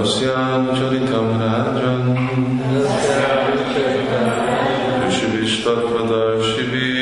[0.00, 2.06] तस्याञ्चलितं राजन्
[5.06, 7.00] ऋषिभिस्तत्पदर्शिभिः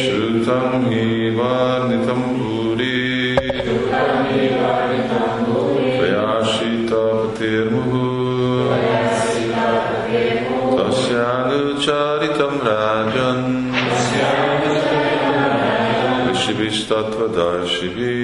[0.00, 1.04] श्रुतं हि
[1.36, 2.96] वर्णितं भूरि
[6.70, 7.94] प्रयाशितपतिर्मुः
[10.78, 13.46] तस्यानुचारितं राजन्
[16.30, 18.19] ऋषिभिस्तत्त्वदर्शिभिः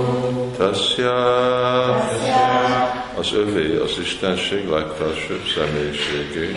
[0.58, 1.18] Tasya
[3.20, 6.56] az övé az Istenség legfelsőbb személyiségé.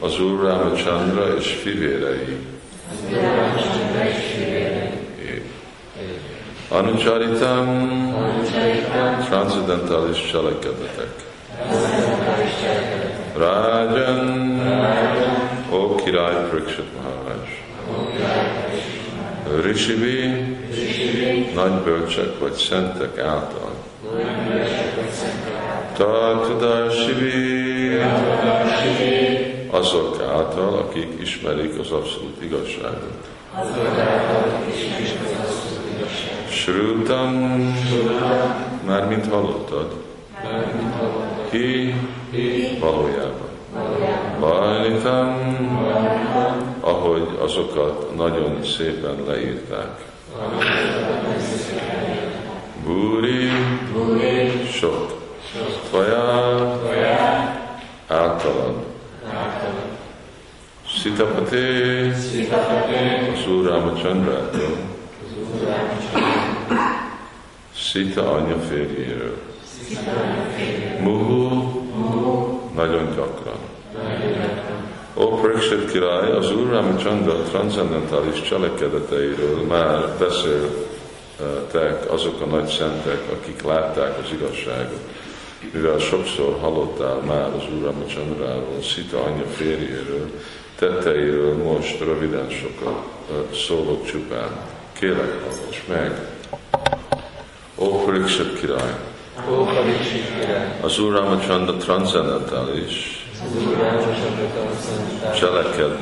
[0.00, 2.36] Az Úr Ramachandra és fivérei.
[6.68, 7.95] Anucharitam
[9.24, 11.24] transzendentális cselekedetek.
[13.36, 14.60] Rajan,
[15.72, 17.36] ó király Priksit Maharaj.
[19.62, 20.24] Rishivi,
[21.54, 23.74] nagy bölcsek vagy szentek által.
[25.96, 27.98] Tartudasivi,
[29.70, 33.26] azok által, akik ismerik az abszolút igazságot.
[33.64, 35.75] Srutam,
[38.86, 39.94] már mint hallottad,
[41.50, 41.94] hi,
[42.80, 43.48] valójában.
[44.38, 45.36] Vajnitam,
[46.80, 50.04] ahogy azokat nagyon szépen leírták.
[52.84, 53.50] Búri,
[54.72, 55.14] sok.
[55.88, 56.80] Tvaja,
[58.06, 58.74] általán.
[60.86, 61.56] Sitapati,
[63.32, 64.95] az Úr Ramachandrától.
[67.90, 69.36] Sita anya férjéről.
[71.00, 71.50] Muhu,
[72.74, 73.58] nagyon gyakran.
[75.14, 83.62] Ó Pariksit király, az Úr Ramachandra transzendentális cselekedeteiről már beszéltek azok a nagy szentek, akik
[83.62, 85.00] látták az igazságot.
[85.72, 90.30] Mivel sokszor hallottál már az Úr Ramachandráról, Sita anya férjéről,
[90.78, 93.02] tetteiről most röviden sokat
[93.54, 94.50] szólok csupán.
[94.92, 96.34] Kélek, hallgass meg!
[97.78, 98.94] Ó Pariksit király!
[100.80, 103.26] Az Úr Ramachandra transzendentális
[105.34, 105.98] cseleked,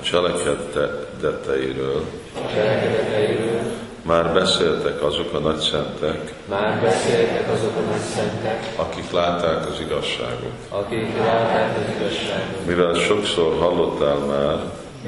[0.00, 2.04] cselekedeteiről
[4.02, 9.80] már beszéltek azok a nagy szentek, Már beszéltek azok a nagy szentek, akik látták az
[9.80, 10.52] igazságot.
[10.68, 12.66] akik látták az igazságot.
[12.66, 14.58] Mivel sokszor hallottál már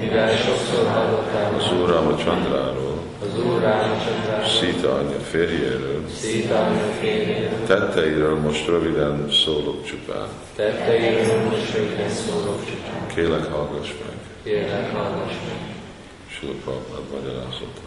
[0.01, 2.88] Mivel sokszor hallottál az Úr Ramachandráról,
[4.47, 6.05] Szita anya férjéről,
[7.67, 10.29] tetteiről most röviden szólok csupán.
[10.57, 13.07] tetteiről most röviden szólok csupán.
[13.15, 14.17] Kélek, hallgass meg.
[14.43, 15.75] Kérlek, hallgass meg.
[16.29, 17.81] Sula Prabhupád magyarázata.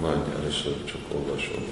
[0.00, 1.64] Majd először csak olvasom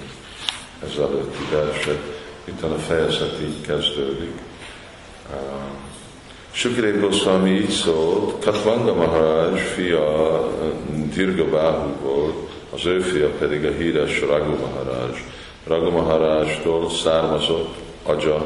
[0.83, 2.01] ez előtti verset,
[2.43, 4.33] itt a fejezet így kezdődik.
[5.29, 5.88] Uh,
[6.51, 10.47] Sukidev Goswami így szólt, Katvanga Maharaj fia
[11.13, 15.09] Dirga Bahu volt, az ő fia pedig a híres Raghu Maharaj.
[15.67, 18.45] Raghu Maharajtól származott Aja,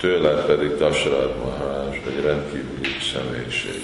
[0.00, 3.82] tőle pedig Dasharad Maharaj, egy rendkívüli személyiség.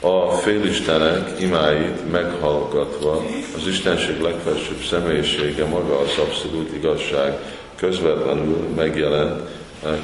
[0.00, 3.24] A félistenek imáit meghallgatva
[3.56, 7.38] az Istenség legfelsőbb személyisége maga az abszolút igazság
[7.76, 9.40] közvetlenül megjelent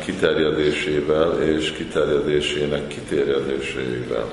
[0.04, 4.32] kiterjedésével és kiterjedésének kiterjedésével.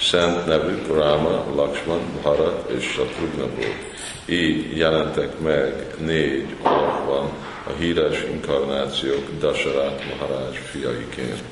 [0.00, 3.94] Szent nevük Ráma, Lakshman, Bharat és Satrugna volt.
[4.26, 7.30] Így jelentek meg négy alakban
[7.66, 11.42] a híres inkarnációk Dasarát Maharaj fiaiként.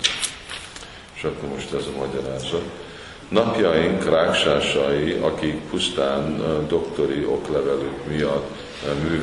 [1.14, 2.62] És akkor most ez a magyarázat.
[3.28, 8.50] Napjaink ráksásai, akik pusztán doktori oklevelük miatt
[8.86, 9.16] ö,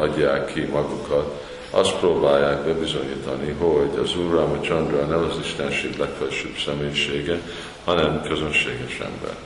[0.00, 7.40] adják ki magukat azt próbálják bebizonyítani, hogy az Úr Ramachandra nem az Istenség legfelsőbb személyisége,
[7.84, 9.36] hanem közönséges ember.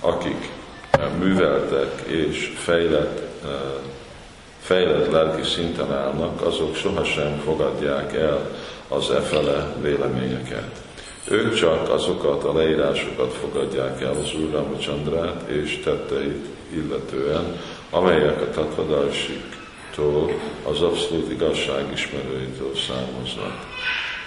[0.00, 0.50] Akik
[1.18, 3.20] műveltek és fejlett,
[4.60, 8.50] fejlett lelki szinten állnak, azok sohasem fogadják el
[8.88, 10.82] az efele véleményeket.
[11.28, 18.50] Ők csak azokat a leírásokat fogadják el az Úr Ramachandrát és tetteit illetően, amelyek a
[19.94, 20.32] tatvadalsiktól,
[20.72, 23.66] az abszolút igazság ismerőitől származnak.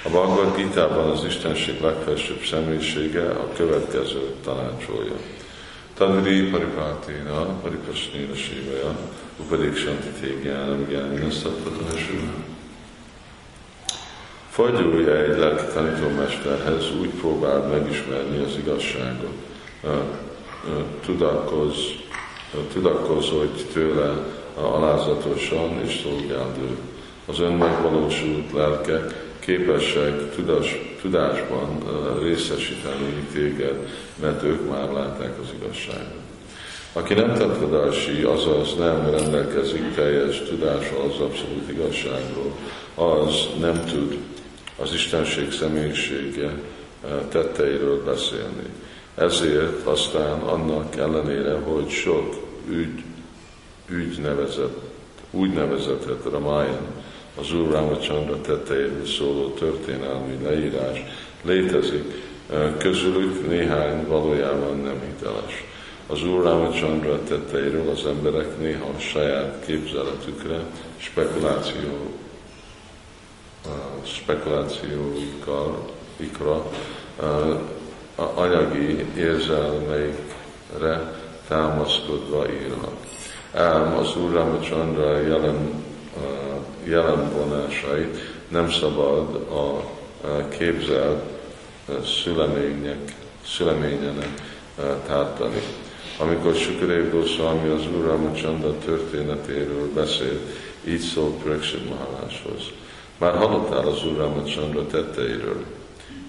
[0.04, 5.14] A Bhagavad Gita-ban az Istenség legfelsőbb személyisége a következő tanácsolja.
[5.94, 8.98] Tadri paripáténa, paripasnéna sívaja,
[9.40, 12.34] upadéksanti tégjánam, gyánina szattatásúna.
[14.50, 19.36] Fordulj egy lelki tanítómesterhez, úgy próbáld megismerni az igazságot.
[21.06, 21.80] Tudakozz,
[22.74, 26.78] tudakozodj tőle alázatosan és szolgáld ő.
[27.26, 31.84] Az önmegvalósult lelkek képesek tudás, tudásban
[32.22, 33.88] részesíteni téged,
[34.22, 36.26] mert ők már látták az igazságot.
[36.94, 42.52] Aki nem tattadási, azaz nem rendelkezik teljes tudással az abszolút igazságról,
[42.96, 44.18] az nem tud
[44.80, 46.52] az Istenség személyisége
[47.30, 48.66] tetteiről beszélni.
[49.16, 52.36] Ezért aztán annak ellenére, hogy sok
[52.70, 53.04] ügy,
[53.90, 54.78] ügy nevezett,
[55.32, 56.88] úgy nevezetett Ramayan,
[57.40, 61.04] az Úr Ramachandra tetteiről szóló történelmi leírás
[61.42, 62.04] létezik,
[62.78, 65.64] közülük néhány valójában nem hiteles.
[66.08, 70.60] Az Úr Ramachandra tetteiről az emberek néha a saját képzeletükre,
[70.98, 72.14] spekuláció,
[74.04, 76.72] spekulációikkal, ikra,
[78.16, 82.96] anyagi érzelmeikre támaszkodva írnak.
[83.54, 85.86] Ám az Úr Ramachandra jelen
[86.84, 88.18] jelenvonásait
[88.48, 89.84] nem szabad a
[90.58, 91.24] képzelt
[92.24, 93.16] szülemények,
[93.46, 94.30] szüleményenek
[95.08, 95.62] tártani.
[96.20, 100.40] Amikor Sukadev Goswami az Úr Ramachandra történetéről beszél,
[100.88, 102.62] így szól Prakshit Maharáshoz.
[103.18, 105.64] Már hallottál az Úr Ramachandra tetteiről.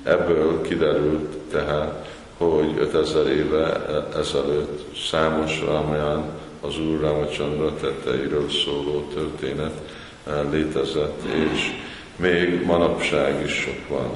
[0.03, 9.09] Ebből kiderült tehát, hogy 5000 éve e- ezelőtt számos Ramayán az Úr Ramachandra tetteiről szóló
[9.15, 9.81] történet
[10.51, 11.71] létezett, és
[12.17, 14.11] még manapság is sok van.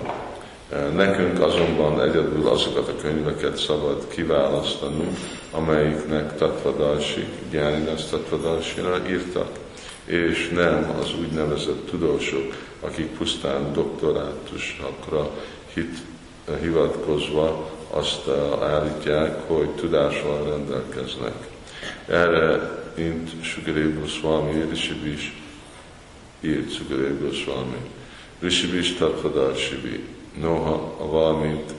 [0.94, 5.16] Nekünk azonban egyedül azokat a könyveket szabad kiválasztanunk,
[5.50, 9.48] amelyiknek tatvadalsik, gyárinas tatvadalsira írtak,
[10.04, 15.30] és nem az úgynevezett tudósok, akik pusztán doktorátusokra
[15.74, 15.96] hit,
[16.60, 18.28] hivatkozva azt
[18.62, 21.51] állítják, hogy tudással rendelkeznek.
[22.12, 22.60] Erre,
[22.96, 25.32] mint Sukadev Goswami is
[26.40, 27.76] írt Sukadev Goswami.
[28.40, 30.04] Rishibish Tattvadarsibi.
[30.40, 31.74] Noha a valamit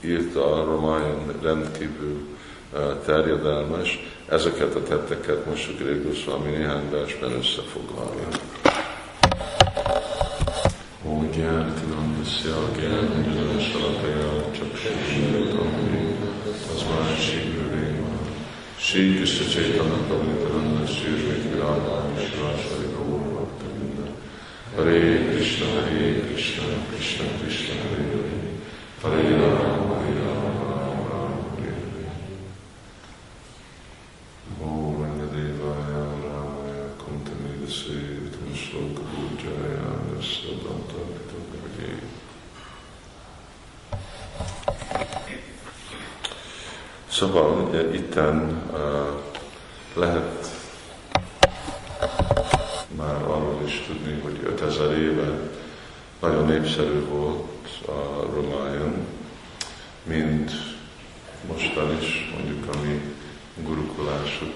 [0.00, 2.26] írta a Ramayan rendkívül
[2.72, 3.98] uh, terjedelmes,
[4.28, 8.28] ezeket a tetteket most Sukadev Goswami néhány versben összefoglalja.
[11.06, 13.78] Ó, gyártinandasya, gyártinandasya,
[14.50, 15.72] csak sírtam,
[16.74, 18.10] az már sírőréma.
[18.90, 22.90] Sri Krishna Chaitanya Prabhupada Sri Sri Radha Shivasari
[24.74, 30.29] Hare Krishna, Hare Krishna, Krishna Krishna, Hare Hare, Hare Rama, Hare Rama
[47.20, 48.62] Szóval itten
[49.94, 50.46] lehet
[52.96, 55.50] már arról is tudni, hogy 5000 éve
[56.20, 59.06] nagyon népszerű volt a Romájon,
[60.02, 60.52] mint
[61.48, 63.00] mostan is, mondjuk a mi
[63.64, 64.54] gurukulásuk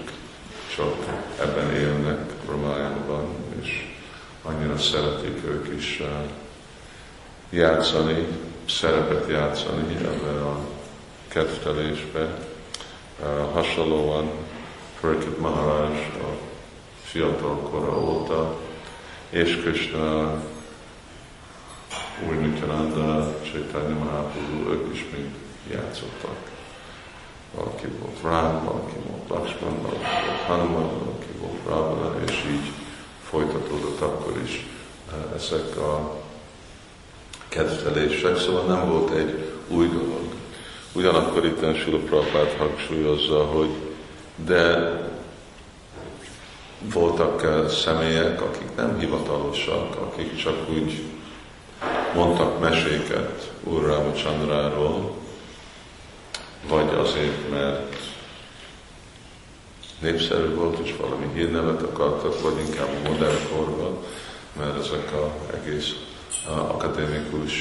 [0.75, 0.95] csak
[1.39, 3.25] ebben élnek Romájánban,
[3.61, 3.95] és
[4.43, 6.01] annyira szeretik ők is
[7.49, 8.27] játszani,
[8.69, 10.59] szerepet játszani ebben a
[11.27, 12.53] kedvtelésbe.
[13.19, 14.31] Uh, hasonlóan
[14.99, 16.37] Prakit Maharaj a
[17.03, 18.57] fiatal kora óta,
[19.29, 20.33] és Krishna,
[22.29, 25.35] új Nityananda, Chaitanya Mahaprabhu, ők is mind
[25.71, 26.37] játszottak.
[27.55, 32.71] Valaki volt Rám, valaki volt Lakshman, valaki volt Hanuman, valaki volt Ravana, és így
[33.23, 34.65] folytatódott akkor is
[35.11, 36.21] eh, ezek a
[37.47, 40.24] kedvelések, szóval nem volt egy új dolog.
[40.95, 43.69] Ugyanakkor itt Sula Prabhát hangsúlyozza, hogy
[44.45, 44.91] de
[46.93, 51.03] voltak személyek, akik nem hivatalosak, akik csak úgy
[52.13, 55.15] mondtak meséket Úr Ramachandráról,
[56.67, 57.95] vagy azért, mert
[59.99, 63.97] népszerű volt, és valami hírnevet akartak, vagy inkább a modern korban,
[64.57, 65.93] mert ezek a egész
[66.47, 67.53] akadémikus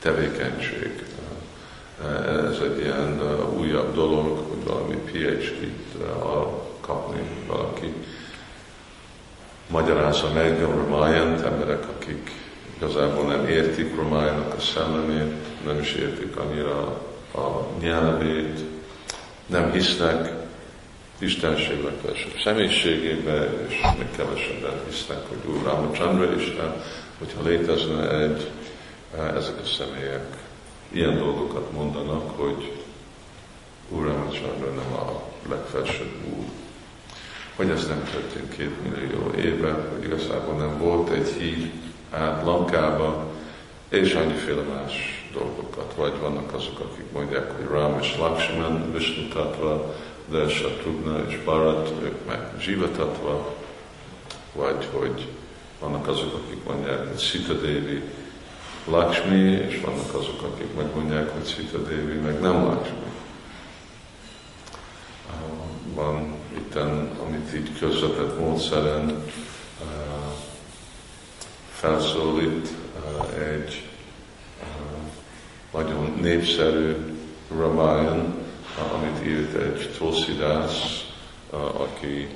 [0.00, 1.04] tevékenység.
[2.26, 3.20] Ez egy ilyen
[3.58, 6.04] újabb dolog, hogy valami PhD-t
[6.80, 7.92] kapni valaki.
[9.68, 12.30] Magyarázza meg a Ramayant, emberek, akik
[12.76, 15.34] igazából nem értik Ramayának a szellemét,
[15.66, 16.80] nem is értik annyira
[17.34, 18.60] a nyelvét,
[19.46, 20.40] nem hisznek
[21.20, 26.82] Istenség legfelsőbb személyiségébe, és még kevesebben hisznek, hogy Úr Ramachandra Isten,
[27.18, 28.50] hogyha létezne egy,
[29.16, 30.36] ezek a személyek
[30.88, 32.72] ilyen dolgokat mondanak, hogy
[33.88, 36.44] Úr Ramachandra nem a legfelsőbb Úr.
[37.56, 41.70] Hogy ez nem történt két millió éve, hogy igazából nem volt egy híd
[42.10, 43.26] át Lankába,
[43.88, 45.94] és annyiféle más dolgokat.
[45.96, 49.28] Vagy vannak azok, akik mondják, hogy Ram és Lakshman, Vishnu
[50.30, 53.54] de Satrugna és Bharat, ők meg Jiva Tatva,
[54.52, 55.26] vagy hogy
[55.80, 58.02] vannak azok, akik mondják, hogy Sita Devi
[58.90, 62.98] Lakshmi, és vannak azok, akik meg mondják, hogy Sita Devi meg nem Lakshmi.
[65.94, 69.24] Van itten, amit így közvetett módszeren
[71.72, 72.68] felszólít
[73.38, 73.88] egy
[75.72, 76.96] nagyon népszerű
[77.58, 78.34] Ramayan,
[78.94, 81.04] amit írt egy Tulsidász,
[81.72, 82.28] aki,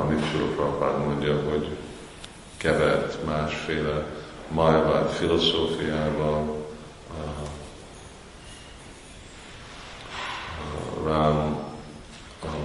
[0.00, 1.68] amit Sula mondja, hogy
[2.56, 4.15] kevert másféle
[4.48, 6.66] Mayavad filozófiával,
[11.04, 11.64] Ram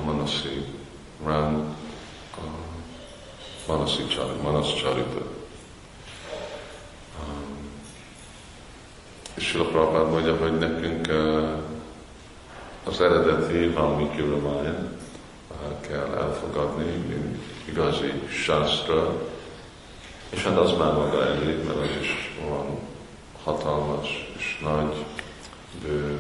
[0.05, 0.65] Manasi,
[1.25, 1.75] Ram
[3.67, 5.25] Manasi Charita, Manas Charita.
[9.33, 11.07] És Sula Prabhupád mondja, hogy nekünk
[12.83, 14.89] az eredeti Valmiki Ramayana
[15.81, 19.29] kell elfogadni, mint igazi sásztra,
[20.31, 22.79] és hát az már maga elég, mert az is van
[23.43, 25.05] hatalmas és nagy
[25.83, 26.19] bő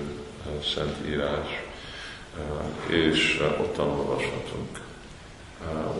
[0.75, 1.63] szent írás,
[2.87, 4.79] és ott olvashatunk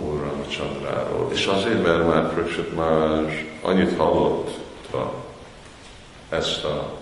[0.03, 1.29] Úr Ramachandráról.
[1.31, 4.49] És azért, mert már Prökset Maharaj annyit hallott
[6.29, 6.99] ezt a,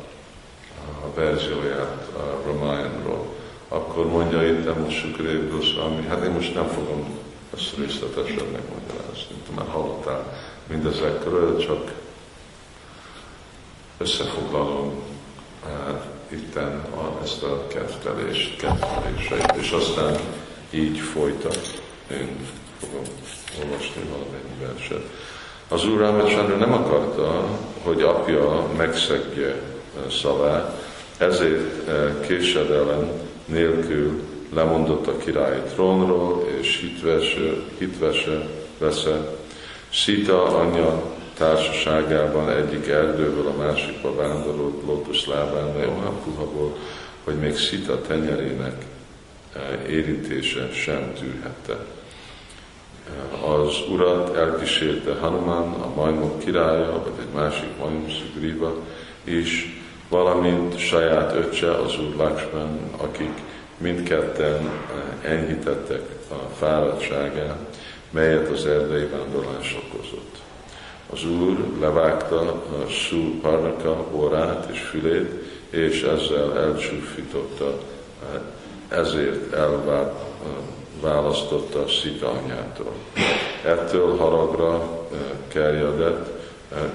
[1.15, 3.35] verzióját a Ramayanról,
[3.67, 7.19] akkor mondja itt a Sukrév Goswami, hát én most nem fogom
[7.57, 10.33] ezt részletesen megmagyarázni, már hallottál
[10.69, 11.91] mindezekről, csak
[13.97, 15.03] összefoglalom
[15.63, 20.19] uh, itten a, ezt a kettelést, ketteléseit, és aztán
[20.69, 21.81] így folytat.
[22.11, 22.37] Én
[22.79, 23.03] fogom
[23.61, 25.03] olvasni valamennyi verset.
[25.67, 27.47] Az Úr Rámacsándra nem akarta,
[27.83, 29.61] hogy apja megszegje
[30.09, 30.83] szavát,
[31.17, 33.11] ezért uh, késedelem
[33.45, 34.21] nélkül
[34.53, 38.47] lemondott a királyi trónról, és hitvese, hitvese
[38.77, 39.38] veszett
[39.89, 46.77] Sita anyja társaságában egyik erdőből a másikba vándorolt Lótusz lábán, olyan puha volt,
[47.23, 48.85] hogy még Sita tenyerének
[49.53, 51.73] eh, érintése sem tűrhette.
[51.73, 58.75] Eh, az urat elkísérte Hanuman, a majmok királya, vagy egy másik majom Sugriva
[59.23, 63.33] is, valamint saját öccse, az úr Lakshman, akik
[63.77, 64.69] mindketten
[65.23, 67.78] eh, enyhítettek a fáradtságát,
[68.09, 70.37] melyet az erdei vándorlás okozott.
[71.13, 75.31] Az Úr levágta a Sú Parnaka orrát és fülét,
[75.69, 77.79] és ezzel elcsúfította,
[78.87, 79.53] ezért
[81.01, 82.93] elválasztotta Szita anyától.
[83.65, 85.07] Ettől haragra
[85.47, 86.27] kerjedett,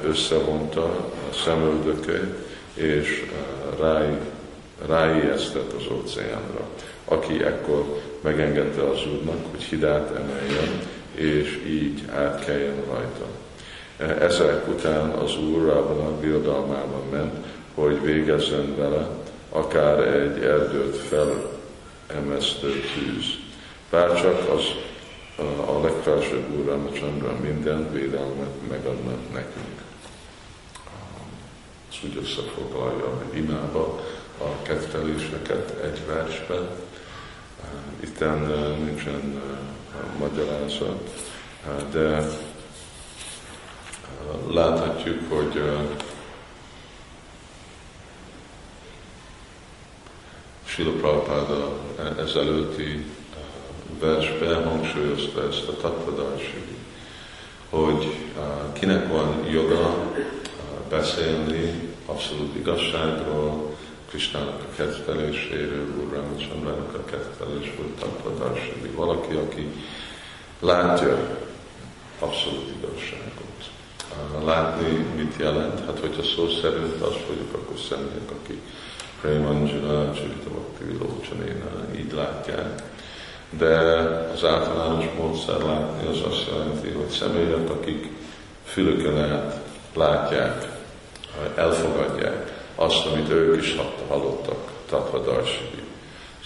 [0.04, 0.85] összevonta
[1.30, 2.35] a szemöldökét,
[2.75, 3.30] és
[3.78, 4.16] rái,
[4.87, 6.68] ráijesztett az óceánra,
[7.04, 10.80] aki ekkor megengedte az Úrnak, hogy hidát emeljen,
[11.14, 13.26] és így átkeljen rajta.
[14.25, 19.09] Ezek után az Úr abban a birodalmában ment, hogy végezzen vele
[19.49, 23.25] akár egy erdőt felemesztő tűz.
[23.90, 24.62] Bárcsak az
[25.66, 29.83] a legfelsőbb Úr Ramachandra minden védelmet megadna nekünk.
[31.90, 34.00] Ezt úgy összefoglalja hogy imába
[34.38, 36.68] a ketteléseket egy versben.
[38.00, 38.38] Itten
[38.85, 39.42] nincsen
[40.19, 41.29] magyarázat,
[41.93, 42.29] de
[44.51, 45.63] láthatjuk, hogy
[50.65, 51.73] Sila Prabhupada
[52.19, 53.07] ezelőtti
[54.01, 56.63] versbe hangsúlyozta ezt a tattvadarsi,
[57.71, 58.17] hogy
[58.73, 60.13] kinek van joga
[60.89, 63.74] beszélni abszolút igazságról,
[64.14, 68.73] Kristának a ketteléséről, Úr Ramachandrának a kettelésről, tattvadarsi.
[68.94, 69.68] Valaki, aki
[70.61, 71.38] látja
[72.18, 73.71] abszolút igazságot.
[74.44, 75.87] Látni mit jelent?
[75.87, 78.61] Hát, hogyha szó szerint azt vagyok, akkor személyek, akik
[79.21, 82.83] Premanjana, Csirita Bhakti Vilócsanéna, így látják.
[83.50, 83.78] De
[84.35, 88.09] az általános módszer látni az azt jelenti, hogy személyek, akik
[88.64, 89.61] fülökön át
[89.94, 90.68] látják,
[91.54, 92.44] elfogadják
[92.75, 93.76] azt, amit ők is
[94.09, 95.83] hallottak, Tatva Darshidi.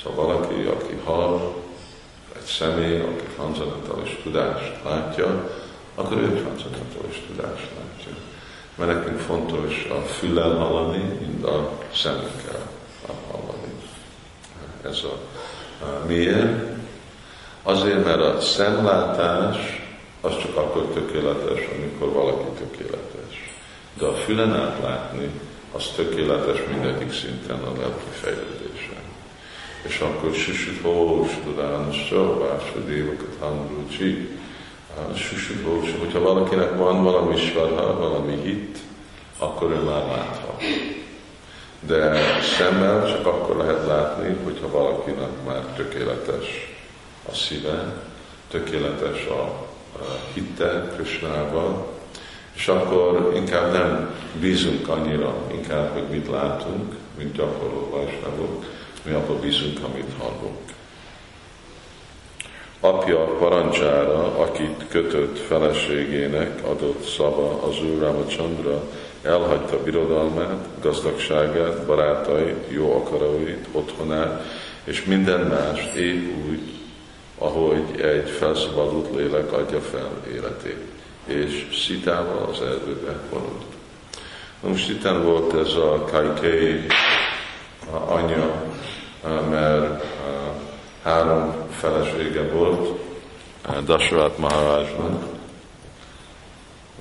[0.03, 1.55] Szóval valaki, aki hall,
[2.37, 5.51] egy személy, aki transzendentális tudást látja,
[5.95, 8.13] akkor ő transzendentális tudást látja.
[8.75, 12.71] Mert nekünk fontos a füllel hallani, mint a szemünkkel
[13.31, 13.73] hallani.
[14.83, 15.19] Ez a,
[15.85, 16.77] a miért?
[17.63, 19.57] Azért, mert a szemlátás
[20.21, 23.55] az csak akkor tökéletes, amikor valaki tökéletes.
[23.95, 25.31] De a fülen átlátni,
[25.73, 29.03] az tökéletes mindegyik szinten a lelki fejlődésen.
[29.83, 34.29] És akkor Susitós Tudán Sovásra Dévakat Hamrucsi,
[35.15, 38.79] Susitós, hogyha valakinek van valami svarha, valami hit,
[39.39, 40.63] akkor ő már láthat.
[41.81, 42.15] De
[42.59, 46.77] szemmel csak akkor lehet látni, hogyha valakinek már tökéletes
[47.29, 48.03] a szíve,
[48.51, 49.67] tökéletes a
[50.35, 51.87] hitte Krisnában,
[52.59, 58.65] és akkor inkább nem bízunk annyira, inkább, hogy mit látunk, mint gyakorló vajsnagok,
[59.03, 60.59] mi abban bízunk, amit hallunk.
[62.81, 68.83] Apja parancsára, akit kötött feleségének adott szava az Úr Ramachandra,
[69.23, 74.45] elhagyta birodalmát, gazdagságát, barátait, jó akaróit, otthonát,
[74.85, 76.61] és minden más épp úgy,
[77.39, 80.98] ahogy egy felszabadult lélek adja fel életét.
[81.29, 83.65] És szitával az erdőbe vonult.
[84.61, 86.87] Most itt volt ez a Kaikei
[88.07, 88.63] anyja,
[89.51, 90.05] mert
[91.03, 93.01] három felesége volt,
[93.85, 95.25] Dasharat Maharajnak,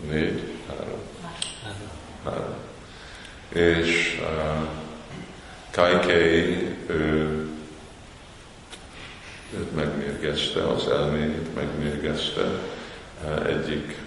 [0.09, 0.99] négy, három,
[2.23, 2.55] három.
[3.49, 4.21] És
[5.71, 7.47] Kaikei, ő
[9.53, 12.41] őt megmérgezte, az elméjét megmérgezte,
[13.45, 13.97] egyik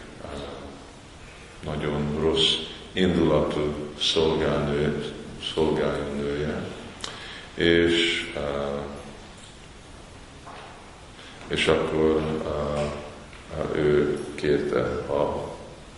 [1.65, 2.55] nagyon rossz
[2.93, 5.13] indulatú szolgálnő,
[5.55, 6.65] szolgálnője,
[7.55, 8.25] és,
[11.47, 12.23] és akkor
[13.75, 15.53] ő kérte a,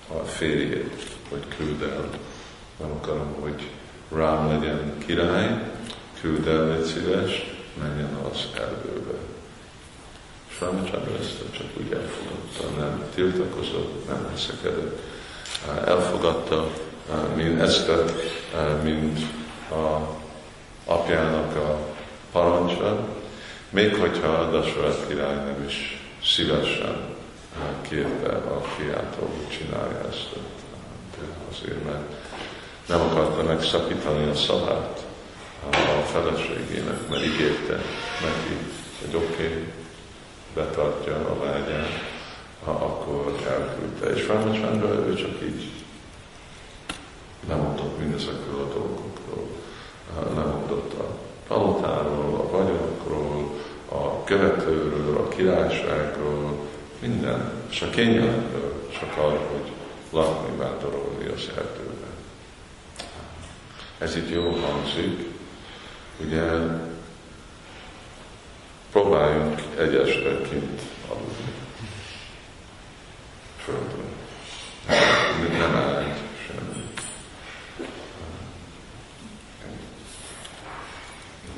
[0.09, 2.09] a férjét, hogy küld el,
[2.81, 3.69] nem akarom, hogy
[4.15, 5.71] rám legyen király,
[6.21, 9.19] küld el, egy szíves, menjen az erdőbe.
[10.49, 15.12] És Ramachandra ezt csak úgy elfogadta, nem tiltakozott, nem veszekedett.
[15.85, 16.71] Elfogadta
[17.35, 17.91] mint ezt,
[18.83, 19.19] mint
[19.71, 20.17] a
[20.85, 21.79] apjának a
[22.33, 23.09] parancsa,
[23.71, 26.97] még hogyha a Dasharat király nem is szívesen
[27.89, 30.29] kérte a fiától, hogy csinálja ezt.
[31.19, 32.15] De azért, mert
[32.87, 35.05] nem akarta megszakítani a szavát
[35.71, 37.75] a feleségének, mert ígérte
[38.21, 38.57] neki,
[39.01, 39.73] hogy oké, okay,
[40.55, 42.12] betartja a vágyát,
[42.65, 44.07] akkor elküldte.
[44.07, 45.71] És Ramachandra ő csak így
[47.49, 49.49] lemondott mindezekről a dolgokról.
[50.35, 56.59] Lemondott a palotáról, a vagyonokról, a követőről, a királyságról,
[56.99, 59.73] minden, és a kényelemről, csak arra, hogy
[60.11, 62.13] lakni, vándorolni az erdőben.
[63.99, 65.29] Ez itt jó hangzik,
[66.25, 66.43] ugye
[68.93, 71.53] próbáljunk egy este kint aludni.
[73.65, 74.11] Földön.
[75.59, 76.15] Nem áll
[76.47, 76.85] semmi.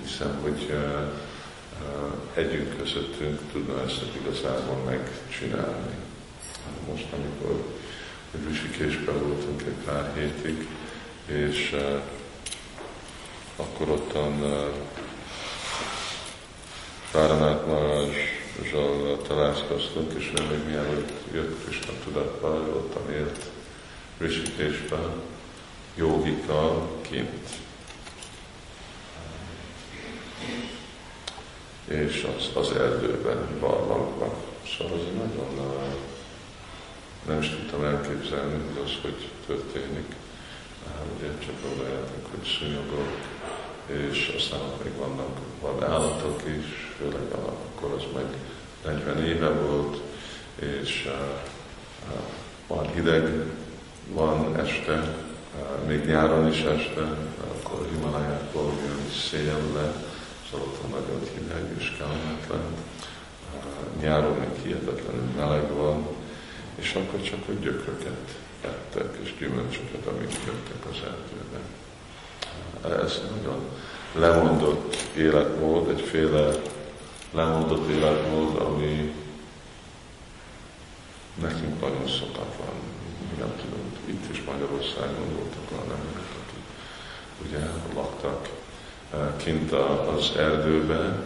[0.03, 0.77] Hiszem, hogy uh,
[1.81, 2.81] uh, együnk
[3.19, 5.95] közöttünk tudna ezt igazából megcsinálni.
[6.91, 7.65] Most, amikor
[8.49, 10.69] Rishikésben voltunk egy pár hétig,
[11.27, 12.01] és uh,
[13.57, 14.67] akkor ottan uh,
[17.11, 23.51] Táranát Marázsal találkoztunk, és ő még mielőtt jött Krishna tudatba, ottan élt
[24.19, 25.23] Rishikésben,
[25.97, 27.49] jogikkal kint.
[31.89, 34.31] És az, az erdőben, barlangban.
[34.79, 35.73] Szóval az nagyon
[37.27, 40.15] nem is tudtam elképzelni, hogy az, hogy történik.
[41.17, 41.89] Ugye csak oda
[42.31, 43.09] hogy szúnyogok,
[43.87, 48.25] és aztán még vannak vad állatok is, főleg akkor az meg
[48.85, 50.01] 40 éve volt,
[50.55, 51.09] és
[52.67, 53.45] van hideg,
[54.13, 55.15] van este,
[55.87, 57.17] még nyáron is este,
[57.55, 60.14] akkor Himalajákból jön szél le,
[60.55, 62.75] ott nagyon hideg és kellemetlen.
[64.01, 66.07] Nyáron meg hihetetlenül meleg van,
[66.75, 71.61] és akkor csak a gyökröket ettek, és gyümölcsöket, amik jöttek az erdőbe.
[73.03, 73.61] Ez nagyon
[74.15, 76.51] lemondott életmód, egyféle
[77.33, 79.15] lemondott életmód, ami
[81.41, 82.75] nekünk nagyon szokatlan.
[83.39, 86.65] Nem tudom, itt is Magyarországon voltak olyan emberek, akik
[87.47, 87.59] ugye
[87.95, 88.49] laktak
[89.37, 89.73] kint
[90.17, 91.23] az erdőbe,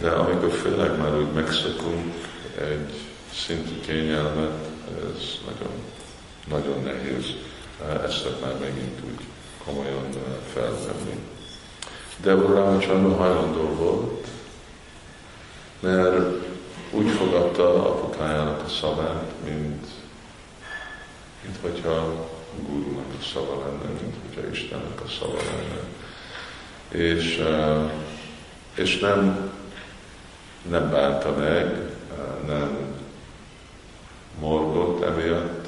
[0.00, 2.14] de amikor főleg már úgy megszokunk
[2.58, 3.00] egy
[3.34, 5.72] szintű kényelmet, ez nagyon,
[6.48, 7.24] nagyon nehéz
[7.88, 9.24] eh, ezt már megint úgy
[9.64, 10.08] komolyan
[10.52, 11.18] felvenni.
[12.22, 14.26] De Úr Rámacsandra hajlandó volt,
[15.80, 16.46] mert
[16.90, 19.86] úgy fogadta apukájának a szavát, mint,
[21.42, 22.28] mint hogyha
[22.68, 25.80] gurunak a szava lenne, mint hogyha Istennek a szava lenne.
[26.92, 27.44] És,
[28.74, 29.50] és nem,
[30.68, 31.90] nem bánta meg,
[32.46, 32.78] nem
[34.40, 35.66] morgott emiatt,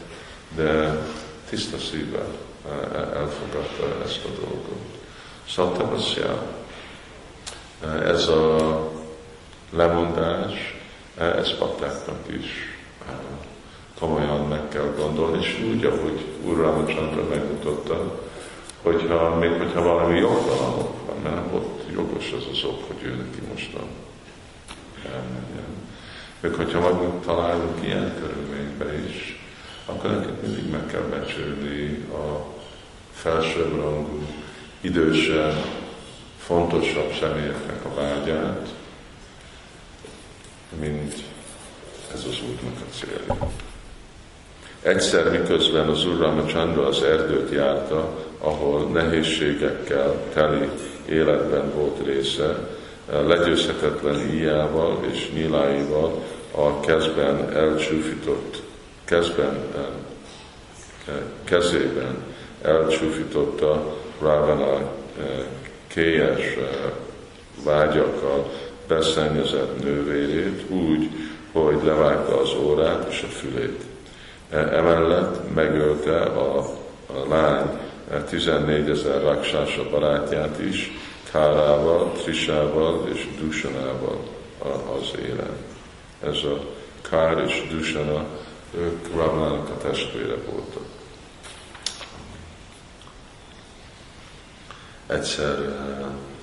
[0.57, 1.03] de
[1.49, 2.29] tiszta szívvel
[2.69, 4.83] eh, elfogadta ezt a dolgot.
[5.49, 6.43] Szatavaszja,
[8.05, 8.91] ez a
[9.71, 10.79] lemondás,
[11.19, 12.75] ez patáknak is
[13.99, 18.21] komolyan meg kell gondolni, és úgy, ahogy Úr Ramachandra megmutatta,
[18.83, 23.87] hogyha, még hogyha valami jogtalan mert ott jogos az az ok, hogy ő neki mostan
[25.05, 25.73] elmenjen.
[26.41, 29.39] Még hogyha magunk találunk ilyen körülményben is,
[29.87, 32.47] akkor nekünk mindig meg kell becsülni a
[33.13, 34.23] felsőbbrangú,
[34.81, 35.65] idősebb,
[36.39, 38.69] fontosabb személyeknek a vágyát,
[40.81, 41.15] mint
[42.15, 43.51] ez az útnak a célja.
[44.83, 50.69] Egyszer miközben az Úr Ramachandra az erdőt járta, ahol nehézségekkel teli
[51.09, 52.69] életben volt része,
[53.27, 58.63] legyőzhetetlen íjával és nyiláival a kezben elcsúfított,
[59.05, 59.59] kezben,
[61.45, 62.17] kezében
[62.63, 64.85] elcsúfította Ravana eh,
[65.87, 66.91] kélyes eh,
[67.65, 68.51] vágyakkal
[68.87, 71.11] beszennyezett nővérét úgy,
[71.53, 73.83] hogy levágta az órát és a fülét.
[74.51, 76.59] E, emellett megölte a,
[77.07, 77.79] a lány
[78.29, 80.91] 14 ezer raksása barátját is,
[81.31, 84.21] Kárával, Trisával és Dusanával
[84.99, 85.57] az élen.
[86.21, 86.61] Ez a
[87.11, 88.27] Kár és Dusana,
[88.75, 90.87] ők Ravnának a testvére voltak.
[95.07, 95.77] Egyszer,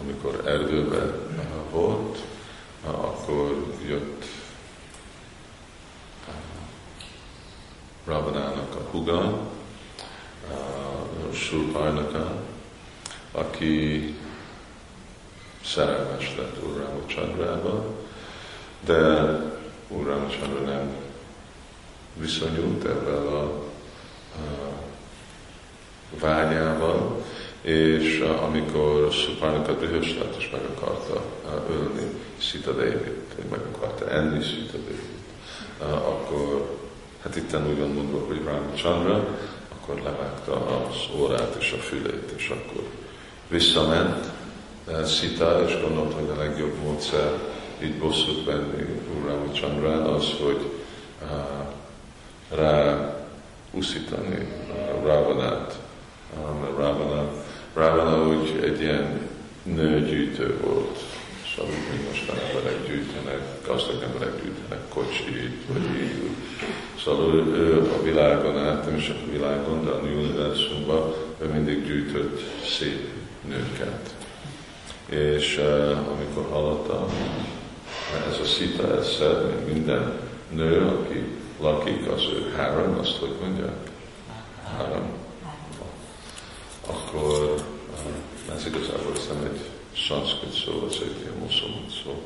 [0.02, 1.13] amikor erdőben
[1.71, 2.17] volt,
[2.86, 4.26] akkor jött
[8.06, 9.50] Ravanának a huga,
[11.51, 12.35] Surpajnaka,
[13.31, 14.15] aki
[15.63, 17.85] szerelmes lett Úr Ramachandrába,
[18.85, 19.21] de
[19.87, 20.95] Úr Ramachandra nem
[22.13, 24.79] viszonyult ebben a, a
[26.19, 27.25] vágyával,
[27.61, 31.23] és amikor Supárnaka dühös lett, és meg akarta
[31.69, 32.05] ölni
[32.37, 33.17] Sita David,
[33.49, 36.77] meg akarta enni Sita David, akkor,
[37.23, 38.41] hát itt úgy van mondva, hogy
[38.75, 39.37] Chandra,
[39.91, 42.84] akkor levágta az órát és a fülét, és akkor
[43.47, 44.25] visszament
[45.08, 47.32] Sita, és gondolta, hogy a legjobb módszer
[47.84, 50.71] így bosszút venni Úr Chandra az, hogy
[52.49, 53.15] rá
[53.71, 54.47] uszítani
[55.04, 55.80] Ravanát,
[56.62, 57.32] mert Ravana
[57.73, 59.30] Ravana úgy egy ilyen
[59.63, 60.99] nőgyűjtő volt,
[61.56, 66.30] szóval úgy, mint most emberek gyűjtenek, gazdag emberek gyűjtenek kocsit, vagy így.
[67.03, 72.41] Szóval ő, a világon át, nem is a világon, de a univerzumban, ő mindig gyűjtött
[72.79, 73.09] szép
[73.47, 74.15] nőket.
[75.09, 77.07] És uh, amikor hallotta,
[78.29, 81.23] ez a szita, ez szed, minden nő, aki
[81.59, 83.73] lakik, az ő három, azt hogy mondja?
[84.77, 85.19] Három
[86.87, 87.55] akkor
[88.55, 89.59] ez igazából hiszem egy
[90.07, 92.23] szanszkrit szó, az egy ilyen muszlimon szó,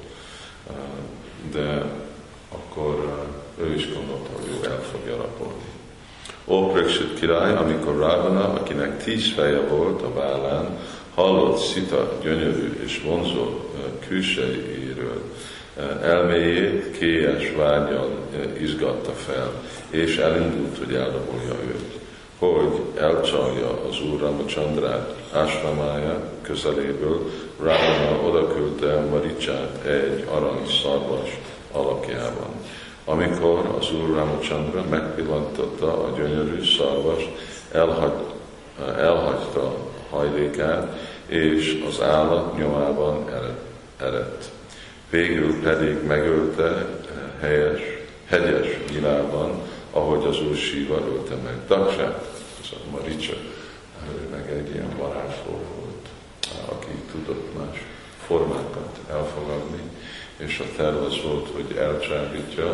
[1.51, 1.85] de
[2.49, 3.13] akkor
[3.59, 5.63] eh, ő is gondolta, hogy ő el fogja rapolni.
[6.47, 10.77] Ópreksit király, amikor Ravana, akinek tíz feje volt a vállán,
[11.15, 13.59] hallott Szita gyönyörű és vonzó
[14.07, 15.21] külsejéről,
[16.01, 18.09] elméjét kélyes vágyal
[18.59, 19.51] izgatta fel,
[19.89, 22.03] és elindult, hogy elrabolja őt
[22.39, 31.39] hogy elcsalja az Úr Ramachandrát ásramája közeléből, Ravana oda küldte Maricsát egy arany szarvas
[31.75, 32.49] alakjában.
[33.05, 37.29] Amikor az Úr Ramachandra megpillantotta a gyönyörű szarvast,
[37.71, 38.13] elhagy,
[38.97, 39.75] elhagyta
[40.09, 43.29] hajlékát, és az állat nyomában
[43.97, 44.51] eredt.
[45.09, 46.85] Végül pedig megölte
[47.39, 47.81] helyes,
[48.25, 49.61] hegyes világban,
[49.91, 51.53] ahogy az Úr síva ölte meg.
[51.67, 52.25] Daksát,
[52.61, 53.33] ez a Maricsa,
[54.07, 56.07] ő meg egy ilyen varázsló volt,
[56.65, 57.81] aki tudott más
[58.25, 59.81] formákat elfogadni,
[60.37, 62.67] és a terv az volt, hogy elcsábítja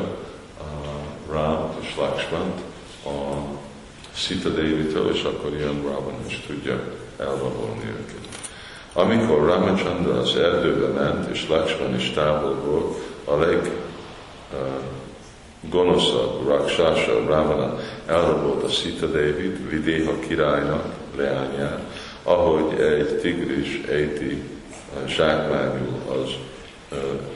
[0.60, 2.62] a Ram és Lakshmant
[3.06, 3.36] a
[4.14, 6.82] Sita Devi-től, és akkor ilyen Ravan is tudja
[7.18, 8.28] elrabolni őket.
[8.94, 13.72] Amikor Ramachandra az erdőbe ment, és Lakshman is távol volt, a leg
[14.54, 14.60] uh,
[15.70, 20.86] gonoszabb Rakshasa, Ravana elrabolta Sita Devit, Vidéha királynak
[21.18, 21.80] leányát,
[22.24, 24.44] ahogy egy tigris ejti
[25.08, 26.30] zsákmányul az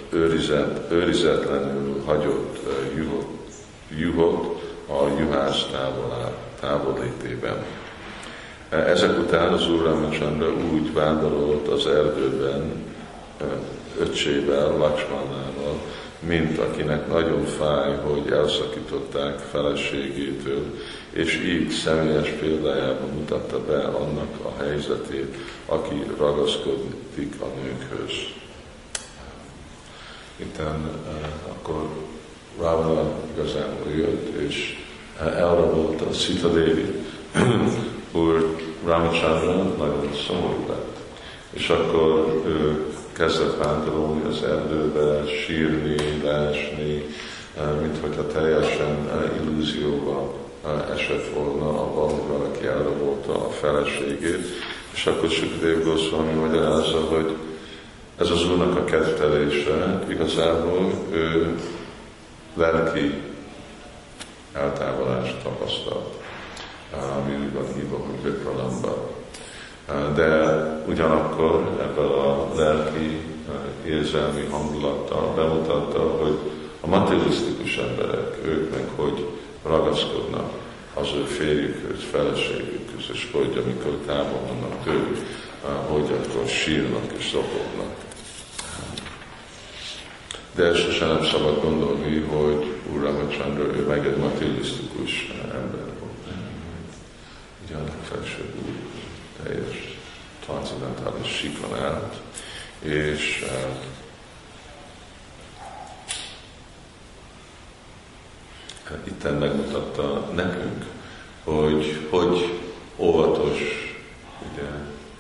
[0.10, 2.60] őrizet, őrizetlenül hagyott
[2.96, 3.28] juhot,
[3.98, 5.66] juhot a juhász
[6.60, 7.64] távolétében.
[8.70, 12.84] Ezek után az Úr Ramachandra úgy vándorolt az erdőben
[14.00, 15.82] öccsével, Lakshmanával,
[16.20, 20.64] mint akinek nagyon fáj, hogy elszakították feleségétől,
[21.12, 28.44] és így személyes példájában mutatta be annak a helyzetét, aki ragaszkodik a nőkhöz.
[30.38, 30.90] Itten
[31.50, 31.90] akkor
[32.60, 34.84] Ravana igazán jött, és
[35.20, 36.86] elrabolt a Sita Devi,
[38.22, 40.98] úr Ramachandra nagyon szomorú lett.
[41.50, 47.04] És akkor ő kezdett vándorolni az erdőbe, sírni, leesni,
[47.82, 49.10] mint hogyha teljesen
[49.42, 50.34] illúzióba
[50.94, 54.46] esett volna abban, hogy valaki elrabolta a feleségét,
[54.94, 57.36] és akkor Sukadev Goswami magyarázza, hogy
[58.18, 61.56] ez az Úrnak a kettelése, igazából ő
[62.54, 63.14] lelki
[64.54, 66.14] eltávolást tapasztalt,
[67.18, 69.14] ami úgy van hívva, hogy Vipralamba.
[70.16, 73.22] De ugyanakkor ebből a lelki
[73.86, 76.38] érzelmi hangulattal bemutatta, hogy
[76.82, 79.28] a materialisztikus emberek, ők meg hogy
[79.64, 80.52] ragaszkodnak
[80.94, 85.18] az ő férjükhöz, feleségükhöz, és hogy amikor távol vannak tőlük,
[85.88, 88.05] hogy akkor sírnak és szopognak.
[90.56, 96.38] De sosem nem szabad gondolni, hogy Úr Ramachandra, ő meg egy materialisztikus ember volt.
[97.66, 98.74] Ugye a felső úr
[99.44, 99.98] teljes
[100.46, 102.14] transzendentális síkon állt,
[102.80, 103.44] és
[108.92, 110.86] uh, itten megmutatta nekünk,
[111.44, 112.60] hogy hogy
[112.96, 113.60] óvatos
[114.52, 114.70] ugye,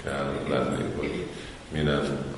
[0.04, 1.26] kell lenni, hogy
[1.71, 2.34] mi nem,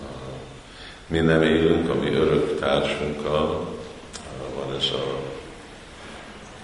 [1.08, 3.67] mi nem élünk a mi örök társunkkal,
[4.56, 5.17] van ez a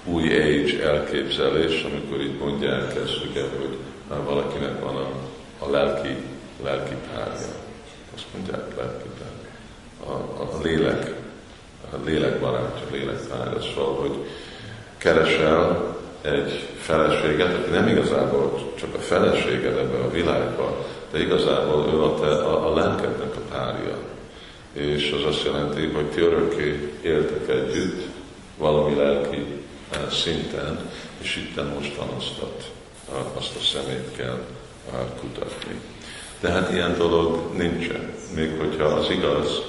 [0.06, 3.77] új age elképzelés, amikor így mondják ezt, ugye, hogy
[4.25, 5.08] valakinek van a,
[5.60, 6.15] a lelki,
[6.63, 7.47] lelki párja.
[8.15, 9.51] Azt mondják lelki párja.
[10.06, 11.13] A, a, a lélek,
[11.91, 13.62] a lélek barátja, lélek párja.
[13.62, 14.17] Szóval, hogy
[14.97, 20.73] keresel egy feleséget, aki nem igazából csak a feleséged ebben a világban,
[21.12, 23.95] de igazából ő a, te, a, a lelkednek a párja.
[24.73, 28.07] És az azt jelenti, hogy ti örökké éltek együtt,
[28.57, 29.45] valami lelki
[29.89, 32.71] eh, szinten, és itt most tanasztat,
[33.38, 34.39] azt a szemét kell
[34.91, 35.79] eh, kutatni.
[36.39, 38.13] De hát ilyen dolog nincsen.
[38.36, 39.62] Még hogyha az igaz,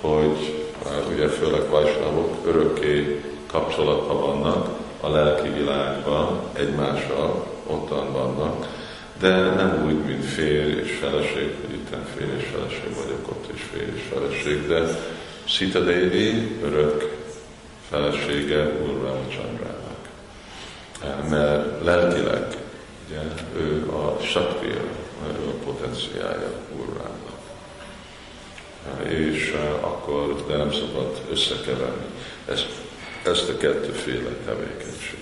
[0.00, 0.54] hogy
[0.86, 8.66] eh, ugye főleg vajsnavok örökké kapcsolatban vannak, a lelki világban egymással ottan vannak,
[9.20, 13.62] de nem úgy, mint férj és feleség, hogy itt férj és feleség vagyok, ott is
[13.72, 14.82] férj és feleség, de
[15.44, 17.16] Sita Devi örök
[17.90, 20.08] felesége Úr Ramachandrának.
[21.30, 22.46] Mert lelkileg
[23.08, 23.20] ugye,
[23.56, 24.82] ő a sakria,
[25.26, 27.40] ő a potenciája Úr Rámnak.
[29.08, 32.04] És akkor, de nem szabad összekeverni.
[32.44, 32.66] Ezt
[33.22, 35.18] ezt a kettőféle tevékenység.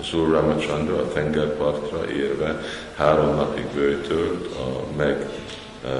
[0.00, 2.60] Az Úr Ramachandra a tengerpartra érve
[2.96, 5.28] három napig bőtölt a meg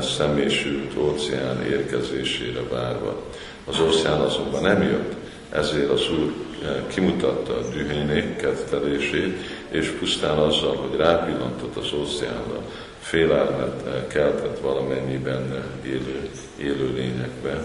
[0.00, 3.22] szemésült óceán érkezésére várva.
[3.64, 5.12] Az óceán azonban nem jött,
[5.50, 6.32] ezért az Úr
[6.86, 9.36] kimutatta a dühénék kettelését,
[9.68, 12.62] és pusztán azzal, hogy rápillantott az óceánra,
[13.00, 17.64] félelmet keltett valamennyi benne élő, élő lényekbe,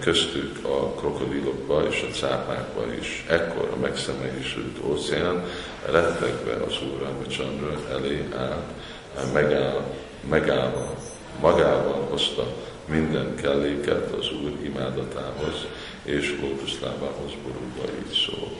[0.00, 3.24] köztük a krokodilokba és a cápákba is.
[3.28, 5.44] Ekkor a megszemélyisült óceán
[5.90, 9.84] rettegve az Úr Ramachandra elé állt, megáll,
[10.28, 10.94] megállva,
[11.40, 12.46] magával hozta
[12.84, 15.66] minden kelléket az Úr imádatához
[16.02, 18.50] és lótuszlábához borulva így szól.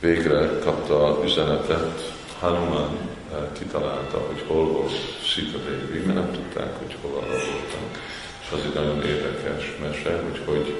[0.00, 2.98] Végre kapta üzenetet, Hanuman
[3.32, 8.11] eh, kitalálta, hogy hol volt Sita Devi, mert nem tudták, hogy hol voltak.
[8.52, 10.76] Az egy nagyon érdekes mese, hogy hogy,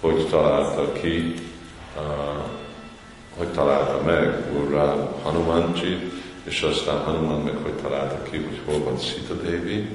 [0.00, 1.34] hogy találta ki,
[1.96, 2.44] uh,
[3.36, 6.10] hogy találta meg Urra Hanumanji,
[6.42, 9.88] és aztán Hanuman meg hogy találta ki, hogy hol van Sita Devi,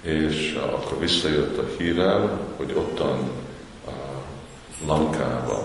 [0.00, 3.30] és akkor visszajött a hírem, hogy ottan
[3.86, 3.90] a
[4.86, 5.62] Lankában,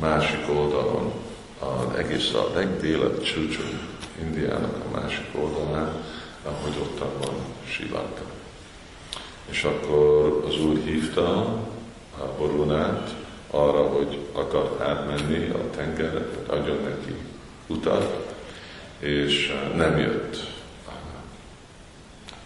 [0.00, 1.12] másik oldalon,
[1.58, 3.80] az egész a legdélebb csúcson
[4.20, 5.92] Indiának a másik oldalán,
[6.62, 7.34] hogy ottan van
[7.66, 7.90] Sri.
[9.50, 11.30] És akkor az úr hívta
[12.18, 13.14] a Borunát
[13.50, 17.14] arra, hogy akar átmenni a tengerre, hogy adjon neki
[17.66, 18.34] utat,
[18.98, 20.46] és nem jött.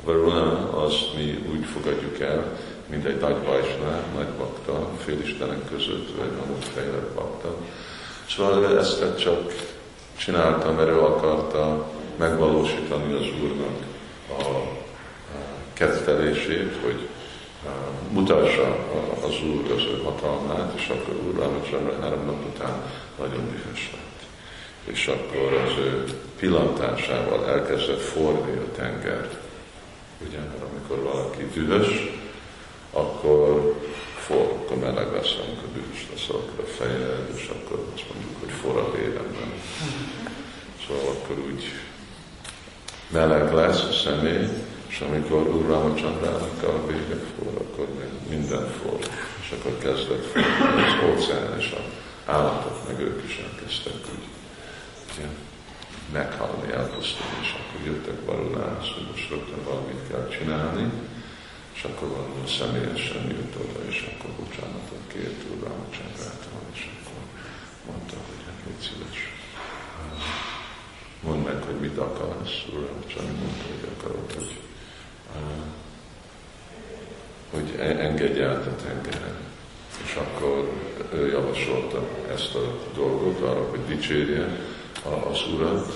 [0.04, 6.30] Varuna azt mi úgy fogadjuk el, mint egy nagy bajsnál, nagy bakta, félistenek között, vagy
[6.44, 7.56] amúgy fejlett bakta.
[8.28, 9.52] Szóval ezt csak
[10.16, 13.91] csinálta, mert ő akarta megvalósítani az Úrnak
[15.82, 17.08] kettelését, hogy
[18.10, 18.76] mutassa
[19.24, 22.82] az Úr az ő hatalmát, és akkor Úr Ramachandra három nap után
[23.18, 24.20] nagyon dühös lett.
[24.94, 26.04] És akkor az ő
[26.38, 29.28] pillantásával elkezdett forni a tenger.
[30.26, 32.10] Ugye, mert amikor valaki dühös,
[32.92, 33.74] akkor
[34.16, 38.50] for, akkor meleg lesz, amikor dühös lesz, akkor a fejed, és akkor azt mondjuk, hogy
[38.50, 39.52] for a véremben.
[40.86, 41.64] Szóval akkor úgy
[43.08, 44.48] meleg lesz a személy,
[44.92, 47.87] és amikor Úr Ramachandrának a vége for, akkor
[48.28, 48.98] minden for,
[49.42, 51.88] és akkor kezdett forni az óceán, és az
[52.26, 54.26] állatok, meg ők is elkezdtek úgy
[55.11, 55.26] ugye,
[56.12, 60.87] meghalni, elpusztulni, és akkor jöttek Barunához, hogy most rögtön valamit kell csinálni,
[61.76, 67.22] és akkor valami személyesen jött oda, és akkor bocsánatot kért Úr Ramachandrától, és akkor
[67.87, 69.20] mondta, hogy hát légy szíves,
[71.26, 74.52] mondd meg, hogy mit akarsz, Úr Ramachandra mondta, hogy akarok, hogy
[77.50, 79.36] hogy e- engedj át a tengeren.
[80.04, 80.70] És akkor
[81.12, 84.48] ő javasolta ezt a dolgot arra, hogy dicsérje
[85.30, 85.92] az Urat,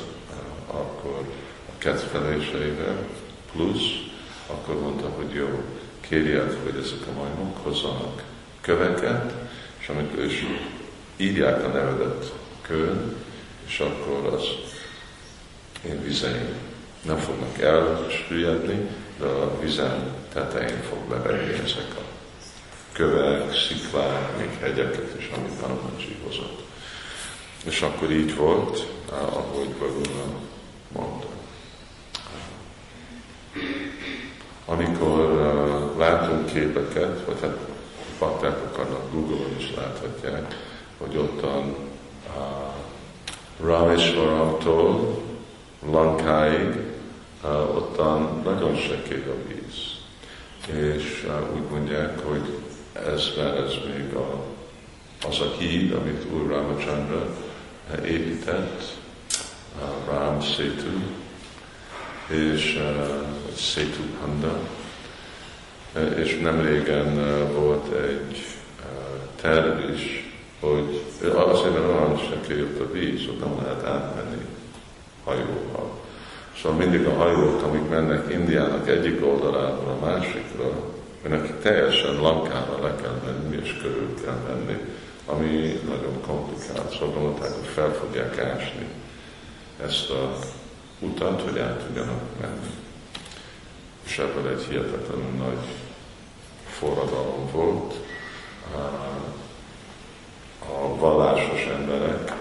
[0.66, 1.20] akkor
[1.68, 3.06] a kedveléseivel,
[3.52, 4.04] plusz,
[4.46, 5.62] akkor mondta, hogy jó,
[6.00, 8.22] kérjed, hogy ezek a majmok hozzanak
[8.60, 9.32] köveket,
[9.78, 10.44] és amikor is
[11.16, 13.14] írják a nevedet kőn,
[13.66, 14.44] és akkor az
[15.84, 16.54] én vizeim
[17.02, 18.88] nem fognak elsüllyedni,
[19.18, 22.02] de a vizen tetején fog leverni ezek a
[22.92, 26.62] kövek, sziklák, még hegyeket is, amit Hanumanji hozott.
[27.64, 30.24] És akkor így volt, ahogy Baguna
[30.92, 31.26] mondta.
[34.64, 37.56] Amikor látunk képeket, vagy hát
[38.18, 40.54] bakták akarnak Google-on is láthatják,
[40.98, 41.76] hogy ottan
[43.60, 45.22] Rameswaramtól
[45.90, 46.95] Lankáig
[47.74, 49.94] ottan nagyon sekély a víz.
[50.76, 52.58] És úgy mondják, hogy
[52.92, 54.44] ez, ez még a,
[55.28, 57.36] az a híd, amit Úr Ramachandra
[58.04, 58.82] épített,
[60.08, 60.98] Ram Setu,
[62.28, 62.82] és
[63.56, 64.58] Setu Panda,
[66.16, 67.14] és nem régen
[67.52, 68.44] volt egy
[69.40, 71.02] terv is, hogy
[71.34, 74.44] azért, mert olyan sekély a víz, ott nem lehet átmenni
[75.24, 76.05] hajóval.
[76.62, 80.70] Szóval mindig a hajók, amik mennek Indiának egyik oldaláról a másikra,
[81.28, 84.76] nekik teljesen lankára le kell menni, és körül kell menni,
[85.26, 86.92] ami nagyon komplikált.
[86.98, 88.86] Szóval mondták, hogy fel fogják ásni
[89.82, 90.38] ezt a
[90.98, 92.70] utat, hogy át tudjanak menni.
[94.06, 95.64] És ebből egy hihetetlenül nagy
[96.68, 97.94] forradalom volt.
[100.68, 102.32] A vallásos emberek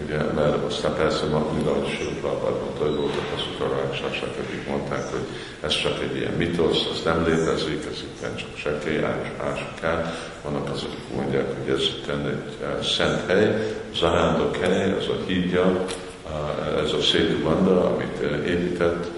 [0.00, 1.24] Ugye, mert aztán persze
[1.54, 5.26] mind ahogy Sőt Prabhát mondta, hogy voltak azok a ráksások, akik mondták, hogy
[5.60, 9.02] ez csak egy ilyen mitosz, ez nem létezik, ez itt csak sekély
[9.50, 10.14] ások el.
[10.44, 15.24] Vannak azok, akik mondják, hogy ez itt egy uh, szent hely, zarándok hely, ez a
[15.26, 15.86] hídja,
[16.24, 19.10] uh, ez a Szétu Banda, amit uh, épített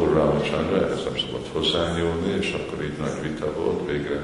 [0.00, 4.20] Úr Ramachandra, ez nem szabad hozzányúlni, és akkor így nagy vita volt, végre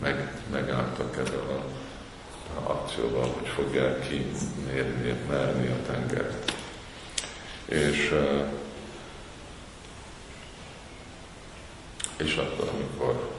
[0.00, 0.89] meg, a
[2.90, 4.26] akcióval, hogy fogják ki
[5.28, 6.52] merni a tengert.
[7.64, 8.14] És,
[12.16, 13.30] és akkor, amikor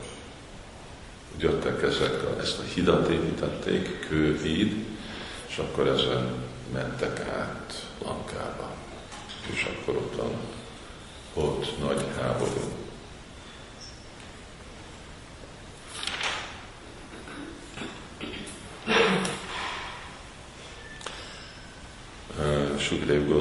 [1.37, 4.85] jöttek ezek, a, ezt a hidat építették, kőhíd,
[5.47, 6.33] és akkor ezen
[6.73, 8.71] mentek át Lankába.
[9.53, 10.21] És akkor ott
[11.33, 12.79] volt nagy háború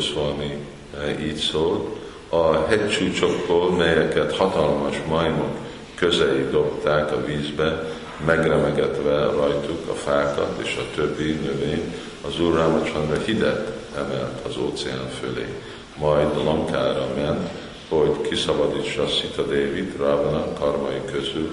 [0.01, 0.67] Goswami
[1.51, 1.99] szól,
[2.29, 5.57] a hegycsúcsokból, melyeket hatalmas majmok
[5.95, 7.85] közei dobták a vízbe,
[8.27, 11.95] megremegetve rajtuk a fákat és a többi növény,
[12.27, 15.47] az Úr Rámacsandra hidet emelt az óceán fölé.
[15.97, 17.49] Majd Lankára ment,
[17.89, 21.51] hogy kiszabadítsa Szita Dévit Rávana karmai közül,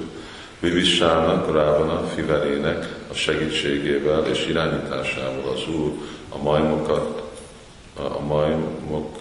[0.60, 5.92] Vivissának, Rávana fiverének a segítségével és irányításával az Úr
[6.30, 7.22] a majmokat,
[7.94, 9.18] a majmok,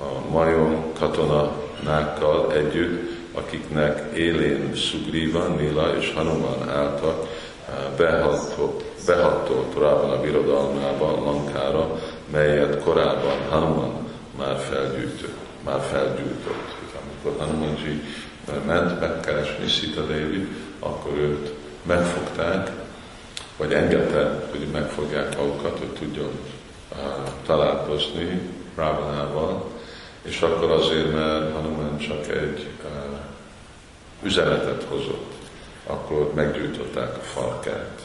[0.00, 7.26] a majom katonákkal együtt, akiknek élén Sugriva, Nila és Hanuman álltak,
[7.96, 15.36] behatott, behatott Rávana birodalmában, Lankára, melyet korábban Hanuman már felgyűjtött.
[15.64, 16.74] Már felgyűjtött.
[17.02, 18.02] Amikor Hanumanji
[18.66, 22.70] ment megkeresni Sita Devi, akkor őt megfogták,
[23.56, 26.30] vagy engedte, hogy megfogják magukat, hogy tudjon
[26.92, 26.98] uh,
[27.46, 28.40] találkozni
[28.76, 29.64] Rávanával,
[30.24, 33.18] és akkor azért, mert Hanuman csak egy uh,
[34.22, 35.32] üzenetet hozott,
[35.86, 38.00] akkor meggyújtották a farkát.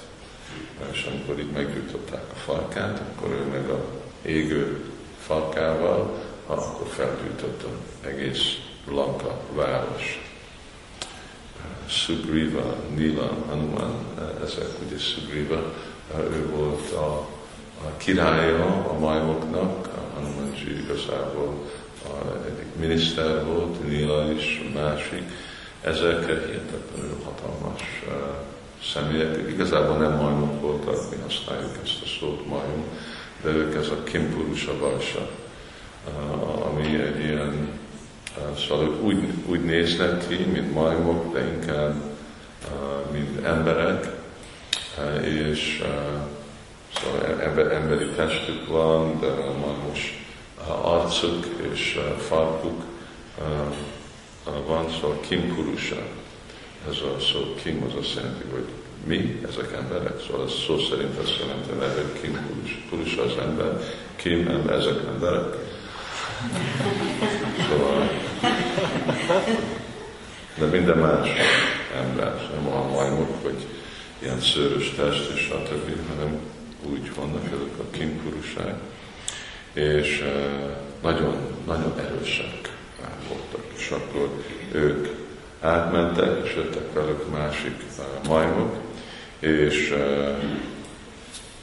[0.91, 3.83] És amikor itt meggyújtották a farkát, akkor ő meg a
[4.21, 4.83] égő
[5.19, 7.67] farkával, akkor felgyújtotta
[8.01, 8.57] egész
[8.91, 10.21] Lanka város.
[11.85, 13.93] Sugriva, Nila, Hanuman,
[14.43, 15.73] ezek ugye Sugriva,
[16.17, 17.27] ő volt a,
[17.85, 21.53] a királya a majmoknak, a Hanumanji igazából
[22.03, 25.23] a, egyik miniszter volt, Nila is másik,
[25.81, 28.13] ezek hihetetlenül hatalmas uh,
[28.93, 32.83] személyek, igazából nem majmok voltak, mi használjuk ezt a szót majom,
[33.43, 35.29] de ők ez a Kimpurusa Valsa,
[36.07, 37.79] uh, ami egy ilyen
[38.67, 41.95] Szóval úgy, úgy néznek ki, mint majmok, de inkább
[43.11, 44.07] mint emberek,
[45.23, 45.83] és
[46.93, 50.18] szóval ember, emberi testük van, de majmos
[50.73, 52.83] arcuk és farkuk
[54.67, 56.01] van, szóval Kim Purusa.
[56.89, 58.65] Ez a szó Kim az azt jelenti, hogy
[59.05, 62.37] mi, ezek emberek, szóval ez szó szerint azt jelenti, hogy Kim
[62.89, 63.23] Purusa.
[63.23, 63.79] Az ember,
[64.15, 65.55] Kim, ezek emberek
[67.69, 68.09] Szóval,
[70.57, 71.29] de minden más
[71.95, 73.65] ember, nem a majmok, vagy
[74.19, 76.39] ilyen szőrös test, és stb., hanem
[76.89, 78.79] úgy vannak ezek a kimpurusák,
[79.79, 80.23] és
[81.01, 81.35] nagyon,
[81.67, 82.71] nagyon erősek
[83.27, 84.29] voltak, és akkor
[84.71, 85.07] ők
[85.61, 87.75] átmentek, és jöttek velük másik
[88.27, 88.75] majmok,
[89.39, 89.95] és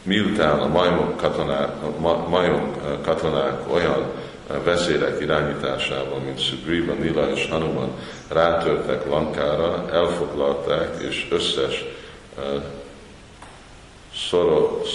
[0.03, 4.11] miután a majmok katonák, a majmok katonák olyan
[4.65, 7.91] vezérek irányításával, mint Sugriva, Nila és Hanuman
[8.33, 11.85] rátörtek Lankára, elfoglalták, és összes
[12.39, 12.63] uh,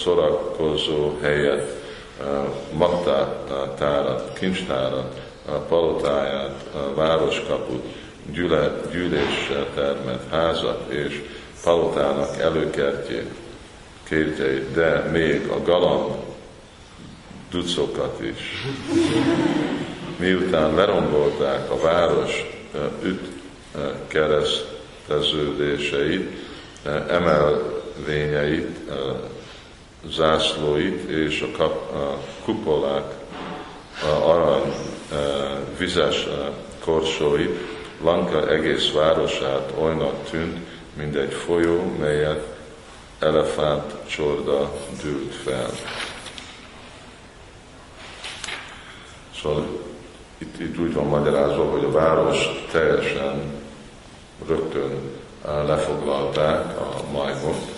[0.04, 1.81] szorakozó helyet,
[2.20, 2.26] uh,
[2.78, 5.20] magtárat, kincstárat,
[5.68, 6.64] palotáját,
[6.96, 7.86] városkaput,
[8.32, 11.24] gyűle, gyűléssel termett házat és
[11.64, 13.30] palotának előkertjét,
[14.04, 16.16] kértjeit, de még a galamb
[17.52, 18.66] ducokat is.
[20.18, 22.46] Miután lerombolták a város
[23.04, 23.30] üt
[24.08, 26.30] kereszteződéseit,
[27.08, 28.78] emelvényeit,
[30.10, 33.14] zászlóit és a, kap, a kupolák,
[34.04, 34.74] a arany
[35.78, 36.28] vizes
[36.84, 37.60] korsóit,
[38.04, 40.58] Lanka egész városát olynak tűnt,
[40.94, 42.58] mint egy folyó, melyet
[43.20, 44.72] elefánt csorda
[45.02, 45.70] dűlt fel.
[49.42, 49.68] Szóval
[50.38, 53.42] itt, itt úgy van magyarázva, hogy a város teljesen
[54.48, 55.00] rögtön
[55.46, 57.72] eh, lefoglalták a majmot,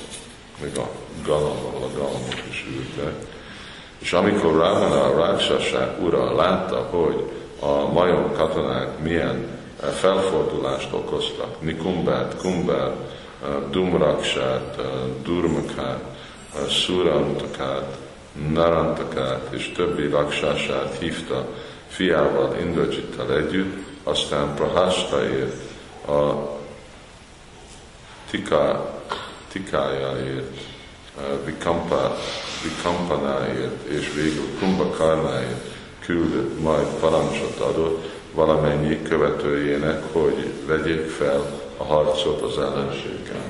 [0.61, 0.89] még a
[1.25, 3.13] galamb, ahol a is ültek.
[3.99, 9.47] És amikor Ravana a ráksasság ura látta, hogy a majom katonák milyen
[9.81, 12.95] eh, felfordulást okoztak, Nikumbát, Kumbát,
[13.43, 14.81] eh, Dumraksát,
[15.23, 16.03] Durmukát,
[16.69, 17.97] Surantakát,
[18.51, 21.47] Narantakát és többi raksását hívta
[21.87, 25.55] fiával, Indrajittal együtt, aztán Prahashtaért,
[26.07, 26.33] a
[28.29, 28.93] tika,
[29.51, 30.72] tikájáért,
[31.45, 32.17] Vikampa,
[32.63, 35.65] Vikampanáért és végül Kumbhakarnáért
[35.99, 43.43] küldött, majd parancsot adott valamennyi követőjének, hogy vegyék fel a harcot az ellenséggel.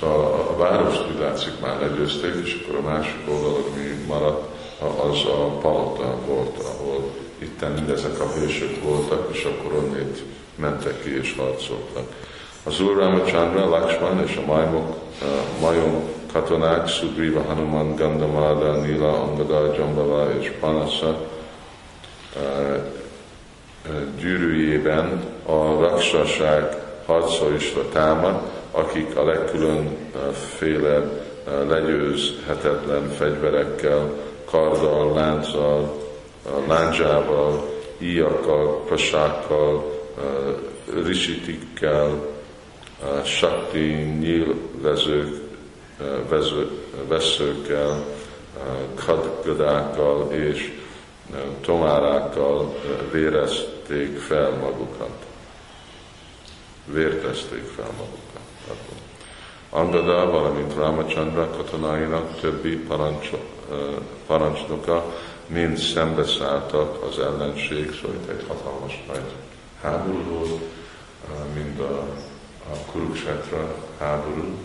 [0.00, 1.18] Szóval a város úgy
[1.60, 7.74] már legyőzték, és akkor a másik oldalon mi maradt, az a palota volt, ahol itt
[7.74, 10.22] mindezek a hősök voltak, és akkor onnét
[10.54, 12.12] mentek ki és harcoltak.
[12.64, 14.96] Az Úr Ramachandra, Lakshman és a majmok,
[15.60, 16.02] majom
[16.32, 21.18] katonák, Sugriva, Hanuman, Gandamada, Nila, Angada, Jambava és Panasa
[24.18, 28.40] gyűrűjében a raksaság harcolósra támad,
[28.70, 31.02] akik a legkülönféle
[31.68, 34.10] legyőzhetetlen fegyverekkel,
[34.44, 35.96] karddal, lánccal,
[36.68, 40.00] láncsával, íjakkal, pasákkal,
[41.04, 42.31] risitikkel,
[43.24, 45.40] sakti, nyílvezők,
[47.08, 48.04] veszőkkel,
[49.04, 50.80] kadgadákkal és
[51.60, 52.74] tomárákkal
[53.12, 55.26] vérezték fel magukat.
[56.84, 58.20] Vértezték fel magukat.
[59.70, 63.30] Angada, valamint Ramachandra katonáinak többi parancs,
[64.26, 65.04] parancsnoka
[65.46, 69.32] mind szembeszálltak az ellenség, szóval itt egy hatalmas nagy
[69.82, 70.60] háború
[71.54, 72.06] mind a,
[72.70, 74.58] a Kuruksetra háború,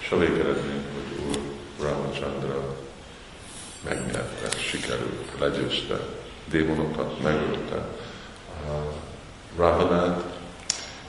[0.00, 1.38] és a végeredmény, hogy Úr
[1.80, 2.76] Ramachandra
[3.84, 6.00] megnyerte, sikerült, legyőzte
[6.50, 7.84] démonokat, megölte
[9.56, 10.24] Ravanát,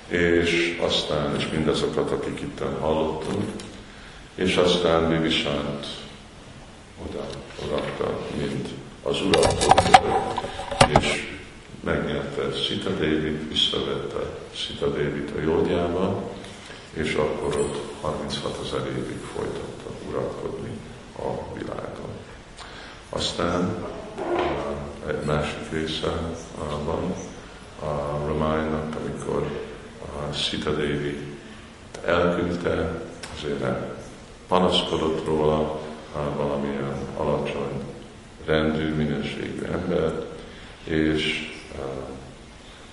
[0.08, 3.52] és aztán, és mindazokat, akik itt hallottunk,
[4.36, 5.88] és aztán mi viszont
[7.10, 7.28] oda
[7.66, 8.68] odaadta, mint
[9.04, 9.66] az urat,
[11.00, 11.40] és
[11.84, 14.20] megnyerte Sita David, visszavette
[14.54, 16.32] Sita David a jódjába,
[16.94, 20.70] és akkor ott 36 ezer évig folytatta uralkodni
[21.18, 22.10] a világon.
[23.10, 23.86] Aztán
[25.08, 26.12] egy másik része
[26.86, 27.14] van
[27.90, 29.48] a Ramálynak, amikor
[30.02, 31.18] a Sita Devi
[32.06, 33.02] elküldte,
[33.36, 33.64] azért
[34.48, 35.80] panaszkodott róla
[36.36, 37.84] valamilyen alacsony
[38.46, 40.26] rendű, minőségű ember,
[40.84, 41.51] és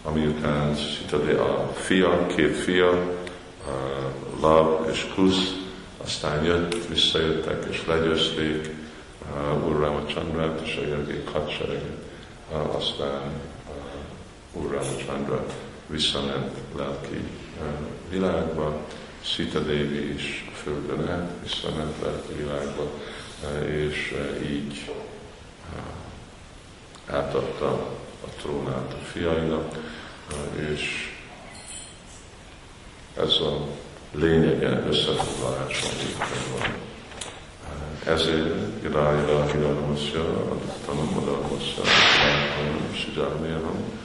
[0.02, 3.16] amiután Sita Devi, a fia, két fia,
[4.40, 5.56] Lab és Kusz,
[5.96, 8.70] aztán jött, visszajöttek és legyőzték
[9.32, 11.96] uh, Úr Ramachandrát és a jögék hadsereget.
[12.52, 13.32] Uh, aztán
[14.52, 15.46] uh, Úr Ramachandra
[15.86, 17.24] visszament lelki
[17.60, 17.66] uh,
[18.10, 18.86] világba,
[19.20, 22.90] Sita Devi is a földön át, visszament lelki világba,
[23.42, 24.90] uh, és uh, így
[25.76, 27.96] uh, átadta
[28.28, 29.78] a trónát a fiainak,
[30.72, 31.12] és
[33.16, 33.66] ez a
[34.12, 35.90] lényege összefoglaláson
[36.52, 36.74] van.
[38.14, 41.82] Ezért irája hiranosja, adottanam madalmasya,
[42.94, 43.96] sijámérem,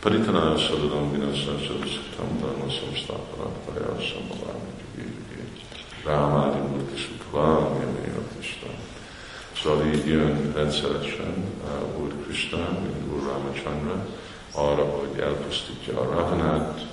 [0.00, 5.42] Paritanaya sadadam vinasa sadasitam dharma samstapana paya samavámi gyugégyugé.
[6.04, 6.58] Rámádi
[7.18, 7.64] utolám,
[8.16, 8.87] a Krishna.
[9.68, 14.06] Szóval így jön rendszeresen uh, Úr Krishna, mint Úr Ramachandra,
[14.52, 16.86] arra, hogy elpusztítja a Rahanát,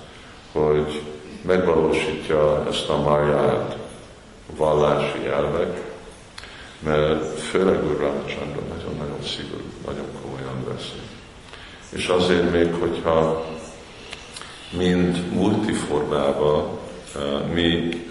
[0.52, 1.02] hogy
[1.42, 3.78] megvalósítja ezt a máját
[4.56, 5.82] vallási elvek,
[6.80, 11.02] mert főleg Úr Ramachandra nagyon-nagyon szigorú, nagyon komolyan veszi.
[11.90, 13.46] És azért még, hogyha
[14.78, 16.78] mind multiformában
[17.16, 17.22] eh,
[17.54, 18.05] mi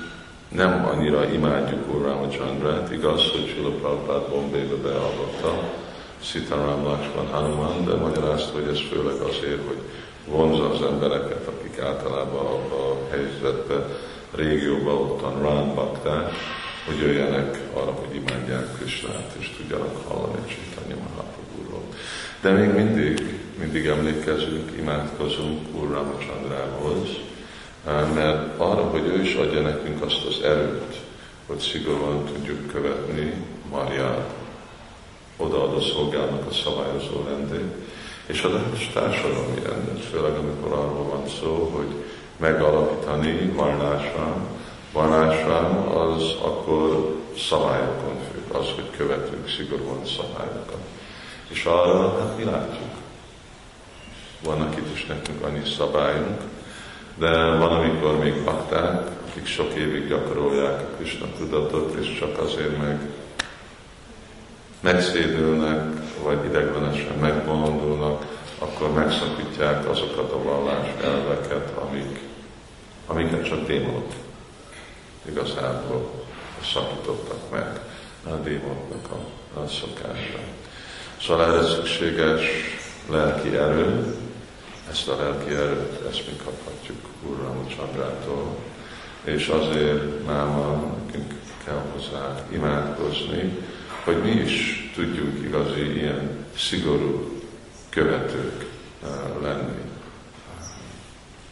[0.55, 5.73] nem annyira imádjuk Úr Ramachandrát, igaz, hogy Sula Prabhupád Bombébe beavatta
[6.21, 9.79] Sitaram Lakshman Hanuman, de magyarázta, hogy ez főleg azért, hogy
[10.27, 13.85] vonza az embereket, akik általában a helyzetben,
[14.35, 16.33] régióban ottan ránbakták,
[16.87, 21.83] hogy jöjjenek arra, hogy imádják Krisnát, és tudjanak hallani Csaitanya Mahaprabhuról.
[22.41, 27.09] De még mindig, mindig emlékezünk, imádkozunk Úr Ramachandrához,
[28.15, 30.97] mert arra, hogy ő is adja nekünk azt az erőt,
[31.47, 33.33] hogy szigorúan tudjuk követni
[33.71, 34.31] Mariát,
[35.37, 37.73] odaadó szolgálnak a szabályozó rendét,
[38.27, 38.49] és a
[38.93, 42.05] társadalmi rendet, főleg amikor arról van szó, hogy
[42.37, 44.47] megalapítani varnásán,
[44.93, 50.83] varnásán az akkor szabályokon függ, az, hogy követünk szigorúan szabályokat.
[51.49, 52.93] És arra, hát mi látjuk.
[54.43, 56.41] Vannak itt is nekünk annyi szabályunk,
[57.19, 62.79] de van, amikor még bakták, akik sok évig gyakorolják a Krishna tudatot, és csak azért
[62.79, 62.99] meg
[64.81, 65.83] megszédülnek,
[66.23, 68.25] vagy ideglenesen megbolondulnak,
[68.59, 72.19] akkor megszakítják azokat a vallás elveket, amik,
[73.07, 74.13] amiket csak démonok
[75.29, 76.11] igazából
[76.73, 77.81] szakítottak meg
[78.25, 80.39] a démonoknak a, a szokása.
[81.21, 82.43] Szóval erre szükséges
[83.11, 84.17] lelki erő,
[84.91, 88.57] ezt a lelki erőt, ezt mi kaphatjuk Úr Ramachandrától,
[89.25, 91.33] és azért máma nekünk
[91.65, 93.59] kell hozzá imádkozni,
[94.05, 97.41] hogy mi is tudjunk igazi ilyen szigorú
[97.89, 98.67] követők
[99.03, 99.09] eh,
[99.43, 99.83] lenni.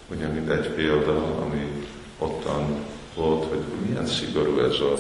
[0.09, 1.87] Ugye, mint egy példa, ami
[2.19, 4.95] ottan volt, hogy milyen szigorú ez a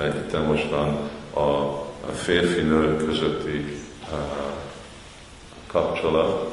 [0.00, 4.18] itt mostan a férfi-nő közötti uh,
[5.66, 6.51] kapcsolat,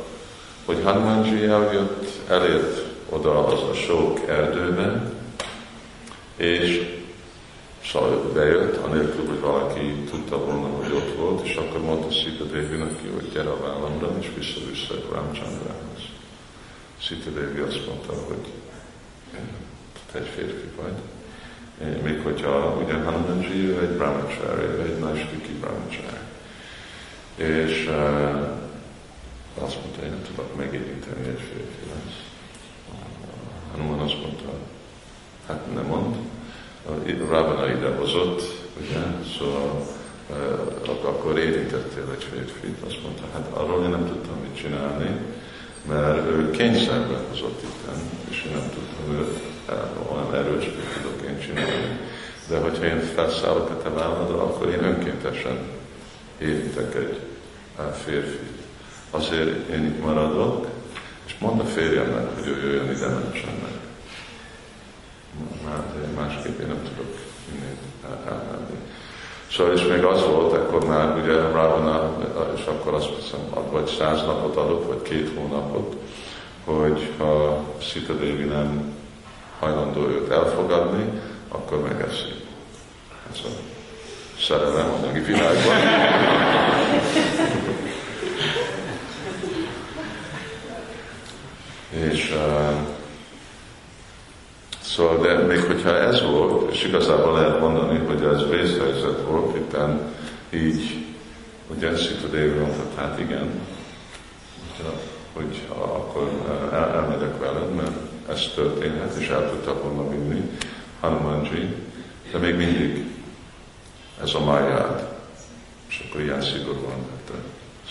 [0.70, 5.14] hogy Hanumanji eljött, elért oda az a sok erdőben,
[6.36, 6.98] és
[7.92, 12.76] Szóval bejött, anélkül, hogy valaki tudta volna, hogy ott volt, és akkor mondta Sita Devi
[12.76, 16.02] neki, hogy gyere a vállamra, és vissza-vissza Ramchandrához.
[16.98, 18.52] Sita Devi azt mondta, hogy
[20.12, 20.98] te egy férfi vagy.
[22.04, 26.18] Még hogyha ugye Hanumanji, ő egy brahmachari, ő egy Naistiki brahmachari.
[27.36, 28.69] És uh,
[29.62, 32.18] azt mondta, hogy nem tudok megérinteni egy férfi lesz.
[33.72, 34.50] Hanuman azt mondta,
[35.48, 36.16] hát nem mond,
[37.30, 38.42] Ravana ide hozott,
[38.82, 39.02] ugye,
[39.38, 39.88] szóval
[40.30, 45.10] uh, akkor érintettél egy férfit, azt mondta, hát arról én nem tudtam mit csinálni,
[45.88, 47.90] mert ő kényszerben hozott itt,
[48.30, 49.40] és én nem tudtam őt
[50.12, 52.00] olyan erős, hogy tudok én csinálni.
[52.48, 55.58] De hogyha én felszállok a te válladra, akkor én önkéntesen
[56.38, 57.20] érintek egy
[58.06, 58.59] férfit.
[59.12, 60.68] Azért én itt maradok,
[61.26, 63.72] és mond a férjemnek, hogy ő jöjjön ide, mentsen meg.
[65.70, 67.16] Hát én másképp én nem tudok
[67.54, 67.78] innét
[68.28, 68.78] elmenni.
[69.52, 72.18] Szóval és még az volt, akkor már ugye Ravana,
[72.56, 73.40] és akkor azt hiszem,
[73.72, 75.96] vagy száz napot adott, vagy két hónapot,
[76.64, 78.94] hogy ha Sita Devi nem
[79.60, 82.34] hajlandó őt elfogadni, akkor megeszi.
[83.32, 83.48] Ez a
[84.40, 85.76] szerelem anyagi világban.
[92.32, 92.98] Uh,
[95.00, 100.14] Szóval, de még hogyha ez volt, és igazából lehet mondani, hogy ez vészhelyzet volt, itten
[100.50, 101.06] így,
[101.68, 103.50] ugye Szita Dévi mondta, hát igen,
[105.34, 106.32] hogy akkor
[106.72, 107.96] el, elmegyek veled, mert
[108.30, 110.60] ez történhet, és el tudta volna vinni
[111.00, 111.76] Hanumanji,
[112.32, 113.06] de még mindig
[114.22, 115.08] ez a májád,
[115.90, 117.40] és akkor ilyen szigorúan vette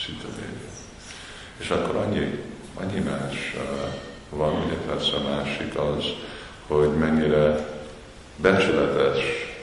[0.05, 0.67] Szita Dévi.
[1.59, 3.57] És akkor annyi, annyi más
[4.31, 6.05] van, ugye persze a másik az,
[6.67, 7.69] hogy mennyire
[8.37, 9.19] becsületes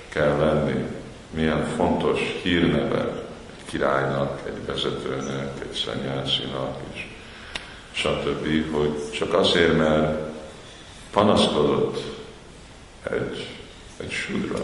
[0.09, 0.85] kell lenni,
[1.29, 3.01] milyen fontos hírneve
[3.55, 7.07] egy királynak, egy vezetőnek, egy szennyászinak is,
[7.91, 10.33] stb., hogy csak azért, mert
[11.11, 12.03] panaszkodott
[13.11, 13.47] egy,
[13.97, 14.63] egy sudra.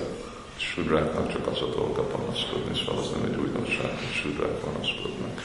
[0.58, 5.42] Sudráknak csak az a dolga panaszkodni, szóval az nem egy újdonság, hogy sudrák panaszkodnak.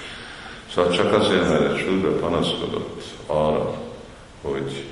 [0.74, 3.85] Szóval csak azért, mert egy sudra panaszkodott arra,
[4.50, 4.84] hogy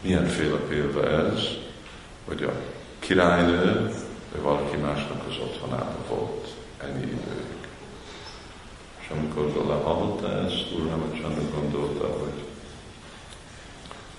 [0.00, 1.48] milyenféle példa ez,
[2.24, 2.52] hogy a
[2.98, 3.94] királynő,
[4.32, 6.48] vagy valaki másnak az otthonában volt
[6.78, 7.66] ennyi időig.
[9.00, 12.44] És amikor Gola hallotta ezt, Úr Ramachandra gondolta, hogy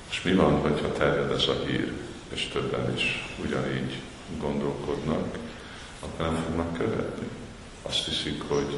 [0.10, 1.92] és mi van, hogyha terjed ez a hír,
[2.34, 4.00] és többen is ugyanígy
[4.40, 5.38] gondolkodnak,
[6.00, 7.28] akkor nem fognak követni.
[7.82, 8.78] Azt hiszik, hogy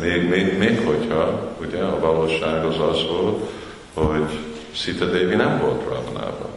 [0.00, 3.50] még, még, még hogyha, ugye a valóság az az volt,
[3.94, 4.38] hogy
[4.72, 6.50] Sita Devi nem volt Ravanában.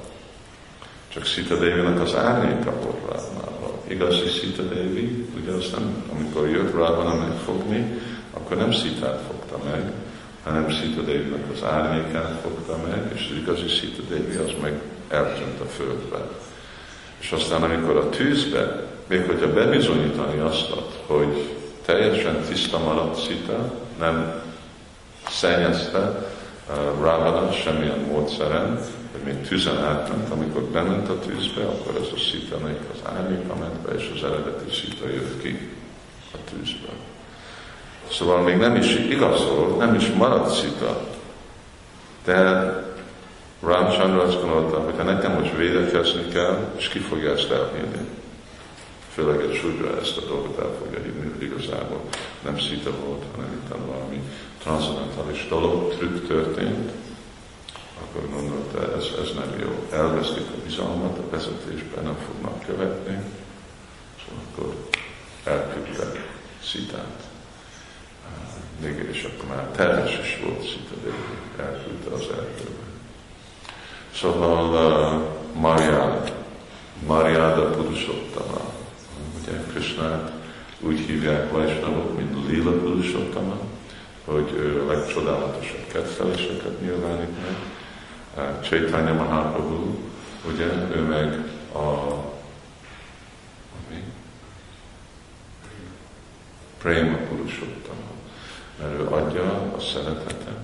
[1.13, 3.71] Csak Sita Devi-nek az árnyéka volt Ravanában.
[3.87, 8.01] Igazi Sita Devi, ugye az nem, amikor jött Ravana megfogni,
[8.33, 9.91] akkor nem Sitát fogta meg,
[10.43, 15.59] hanem Sita Devi-nek az árnyékát fogta meg, és az igazi Sita Devi az meg eltűnt
[15.59, 16.29] a földbe.
[17.19, 20.73] És aztán amikor a tűzbe, még hogyha bebizonyítani azt,
[21.07, 21.58] hogy
[21.89, 24.41] teljesen tiszta maradt Sita, nem
[25.29, 26.27] szennyezte,
[27.01, 28.79] Ravana semmilyen módszeren,
[29.11, 32.55] hogy még tüzen átment, amikor bement a tűzbe, akkor ez a szita
[32.93, 35.69] az árnyéka ment be, és az eredeti szita jött ki
[36.33, 36.97] a tűzből.
[38.11, 41.07] Szóval még nem is igazol, nem is maradt szita,
[42.25, 42.37] de
[43.61, 48.18] Ramchandra azt gondolta, hogy ha nekem most védekezni kell, és ki fogja ezt elhinni.
[49.13, 52.01] Főleg egy súlyra ezt a dolgot el fogja hinni, hogy igazából
[52.43, 54.21] nem szita volt, hanem itt valami
[54.57, 56.91] transzendentális dolog, trükk történt,
[58.01, 59.87] akkor gondolta, ez, ez nem jó.
[59.91, 63.23] Elvesztik a bizalmat, a vezetésben nem fognak követni,
[64.19, 64.75] szóval akkor
[65.43, 66.27] elküldte
[66.63, 67.27] Szitát.
[68.81, 72.87] Még és akkor már terhes is volt Szita de elküldte az erdőbe.
[74.13, 76.33] Szóval uh, Mariád,
[77.05, 78.61] Mariáda Purusottama,
[79.41, 80.31] ugye Krishnát
[80.79, 83.59] úgy hívják Vajsnavok, mint Lila Purusottama,
[84.25, 87.57] hogy ő a legcsodálatosabb kedveléseket nyilvánít meg.
[88.61, 89.97] Chaitanya Mahaprabhu,
[90.53, 90.65] ugye,
[90.95, 92.17] ő meg a?
[96.81, 98.09] Prema Purushottama,
[98.79, 100.57] mert ő adja a szeretetet,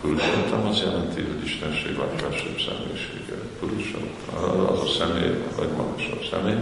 [0.00, 3.34] Purushottam az jelenti, hogy Istenség vagy felsőbb személyisége.
[3.58, 6.58] Purushottam, az a személy, vagy magasabb személy.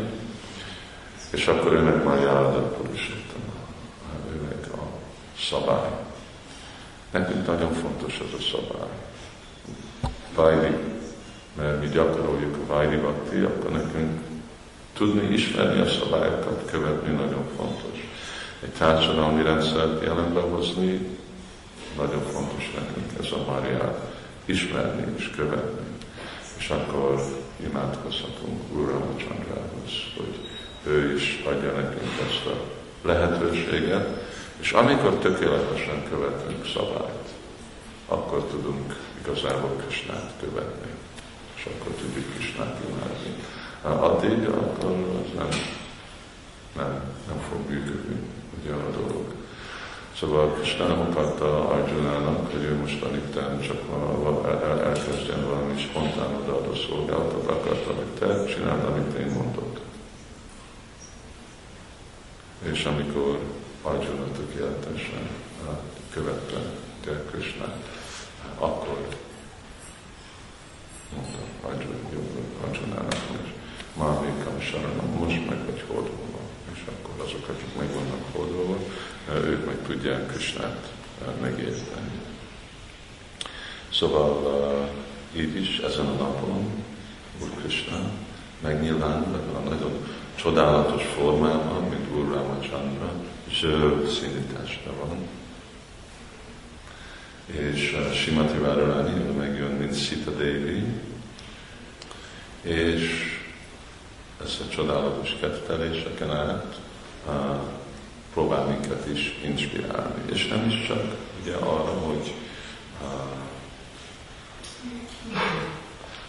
[1.30, 3.42] És akkor meg már járda Purushottam.
[4.32, 4.82] Ő meg a
[5.50, 5.90] szabály.
[7.10, 8.90] Nekünk nagyon fontos ez a szabály.
[10.34, 10.76] Vajdi,
[11.56, 14.20] mert mi gyakoroljuk a Vajdi Bhakti, akkor nekünk
[14.92, 17.98] tudni, ismerni a szabályokat, követni nagyon fontos.
[18.62, 21.18] Egy társadalmi rendszert jelenbe hozni,
[21.96, 24.14] nagyon fontos nekünk ez a Máriát
[24.44, 25.86] ismerni és követni.
[26.58, 27.22] És akkor
[27.64, 30.48] imádkozhatunk Úrra Csandrához, hogy
[30.88, 32.56] ő is adja nekünk ezt a
[33.02, 34.08] lehetőséget,
[34.60, 37.28] és amikor tökéletesen követünk szabályt,
[38.08, 40.90] akkor tudunk igazából Krisnát követni,
[41.56, 43.34] és akkor tudjuk Krisnát imádni.
[43.82, 45.48] Addig akkor az nem,
[46.76, 48.16] nem, nem fog működni
[48.60, 49.24] ugye a dolog.
[50.18, 53.80] Szóval Krishna mutatta Arjunának, hogy ő most itten csak
[54.44, 59.77] el, elkezdjen valami spontán odaadó szolgálatot, akart, amit te csináld, amit én mondok.
[62.62, 63.40] És amikor
[63.82, 65.28] Arjuna tökéletesen
[66.10, 66.56] követte
[67.04, 67.76] te Krishnát,
[68.58, 69.08] akkor
[71.14, 71.38] mondta
[72.64, 73.52] Arjunának, hogy
[73.94, 76.38] Mahamikam Saranam, most meg vagy hódolva.
[76.72, 78.78] És akkor azok, akik meg vannak hódolva,
[79.34, 80.92] ők meg tudják Krisnát
[81.40, 82.10] megérteni.
[83.92, 84.90] Szóval
[85.36, 86.84] így is ezen a napon
[87.42, 88.10] Úr Krishna
[88.60, 93.12] megnyilvánul ebben a nagyon csodálatos formában, Úr Ramachandra,
[93.60, 95.28] zöld színű teste van.
[97.46, 100.84] És Simati Váralányi megjön, mint Sita Devi,
[102.62, 103.36] és
[104.44, 106.80] ezt a csodálatos ketteléseken át
[108.32, 110.22] próbál minket is inspirálni.
[110.32, 111.02] És nem is csak
[111.42, 112.34] ugye arra, hogy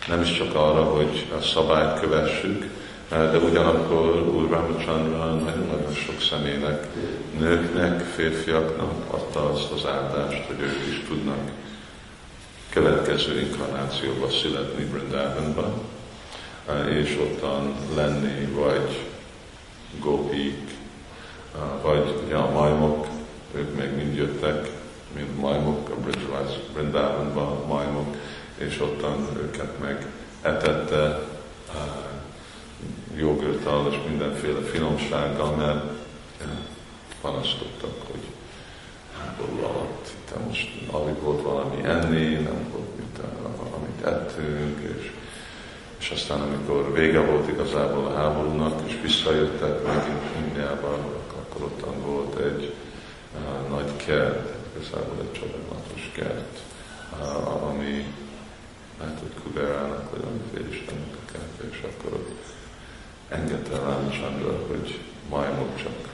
[0.07, 2.78] nem is csak arra, hogy a szabályt kövessük,
[3.09, 6.87] de ugyanakkor Úr Ramachandra nagyon-nagyon sok személynek,
[7.39, 11.51] nőknek, férfiaknak adta azt az áldást, hogy ők is tudnak
[12.69, 15.73] következő inkarnációba születni Brindavanba,
[16.89, 19.05] és ottan lenni, vagy
[19.99, 20.77] gopik,
[21.81, 23.07] vagy ugye a majmok,
[23.55, 24.69] ők még mind jöttek,
[25.15, 25.95] mint majmok, a
[26.73, 28.15] Brindavanba majmok,
[28.57, 30.05] és ottan őket meg
[30.41, 31.27] etette
[33.15, 35.83] jogurttal és mindenféle finomsággal, mert
[37.21, 38.23] panasztottak, hogy
[39.17, 43.19] háború alatt itt most alig volt valami enni, nem volt mit,
[43.75, 45.11] amit ettünk, és,
[45.99, 50.97] és aztán amikor vége volt igazából a háborúnak, és visszajöttek megint Indiába,
[51.39, 52.73] akkor ottan volt egy
[53.35, 56.59] uh, nagy kert, igazából egy csodálatos kert,
[57.19, 58.05] uh, ami
[58.99, 62.48] lehet, hogy Kuberának, vagy amiféle Istennek a kert, és akkor ott
[63.29, 64.99] engedte Rámcsandra, hogy
[65.29, 66.09] majmok csak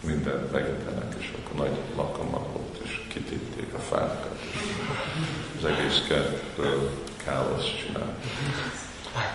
[0.00, 6.90] mindent megetenek, és akkor nagy lakomma volt, és kitépték a fákat, és az egész kertből
[7.24, 8.24] káosz csinált.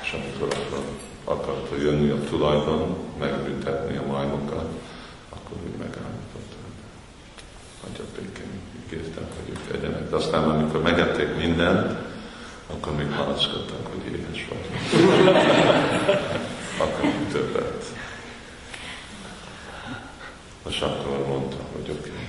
[0.02, 0.84] És amikor akkor
[1.24, 4.70] akarta jönni a tulajdon, megbüntetni a majmokat,
[5.30, 6.52] akkor úgy megállított,
[7.82, 10.10] hagyja békén, ígértem, hogy ők legyenek.
[10.10, 11.98] De aztán, amikor megették mindent,
[12.68, 14.66] akkor még panaszkodtak, hogy éhes vagy
[16.82, 17.86] akarunk többet.
[20.70, 22.28] És akkor mondta, hogy oké, okay,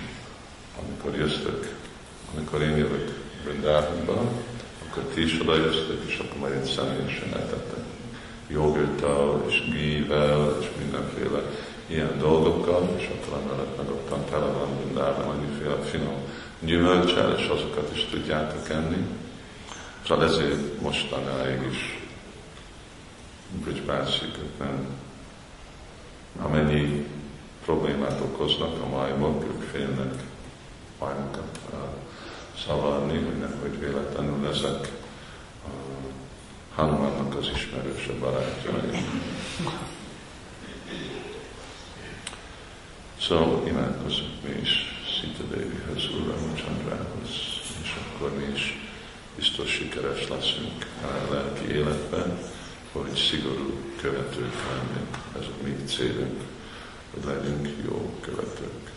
[0.83, 1.75] amikor jöztök,
[2.35, 3.11] amikor én jövök
[3.45, 4.23] Brindávonba,
[4.89, 7.85] akkor ti is oda jöztök, és akkor majd én személyesen etettek.
[8.49, 11.43] Jogurttal, és gível, és mindenféle
[11.87, 16.17] ilyen dolgokkal, és akkor emellett meg ottan tele van Brindában annyiféle finom
[16.61, 19.07] gyümölcsel, és azokat is tudjátok enni.
[20.07, 22.02] Szóval ezért mostanáig is
[23.61, 24.87] Bridgebászik, nem
[26.43, 27.07] amennyi
[27.65, 30.23] problémát okoznak a majmok, ők félnek
[30.99, 31.59] majmokat
[32.67, 34.93] szavarni, hogy nehogy véletlenül ezek
[36.75, 39.05] Hanumannak az ismerőse barátjai.
[43.21, 44.71] Szóval imádkozunk mi is
[45.21, 47.31] Szita Dévihez, Úr Csandrához,
[47.83, 48.79] és akkor mi is
[49.37, 52.39] biztos sikeres leszünk a lelki életben
[52.93, 55.07] hogy szigorú követők lenni.
[55.39, 56.41] Ez a mi célunk,
[57.15, 58.91] hogy legyünk jó követők.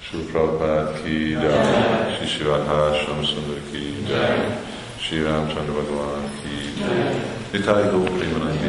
[0.00, 4.56] Sri Prabhupád ki jai, Sri Shivadhar Shamsundar ki jai,
[5.00, 7.14] Sri Ramchandra Bhagavan ki jai,
[7.52, 8.68] Nitai Go Premanandi,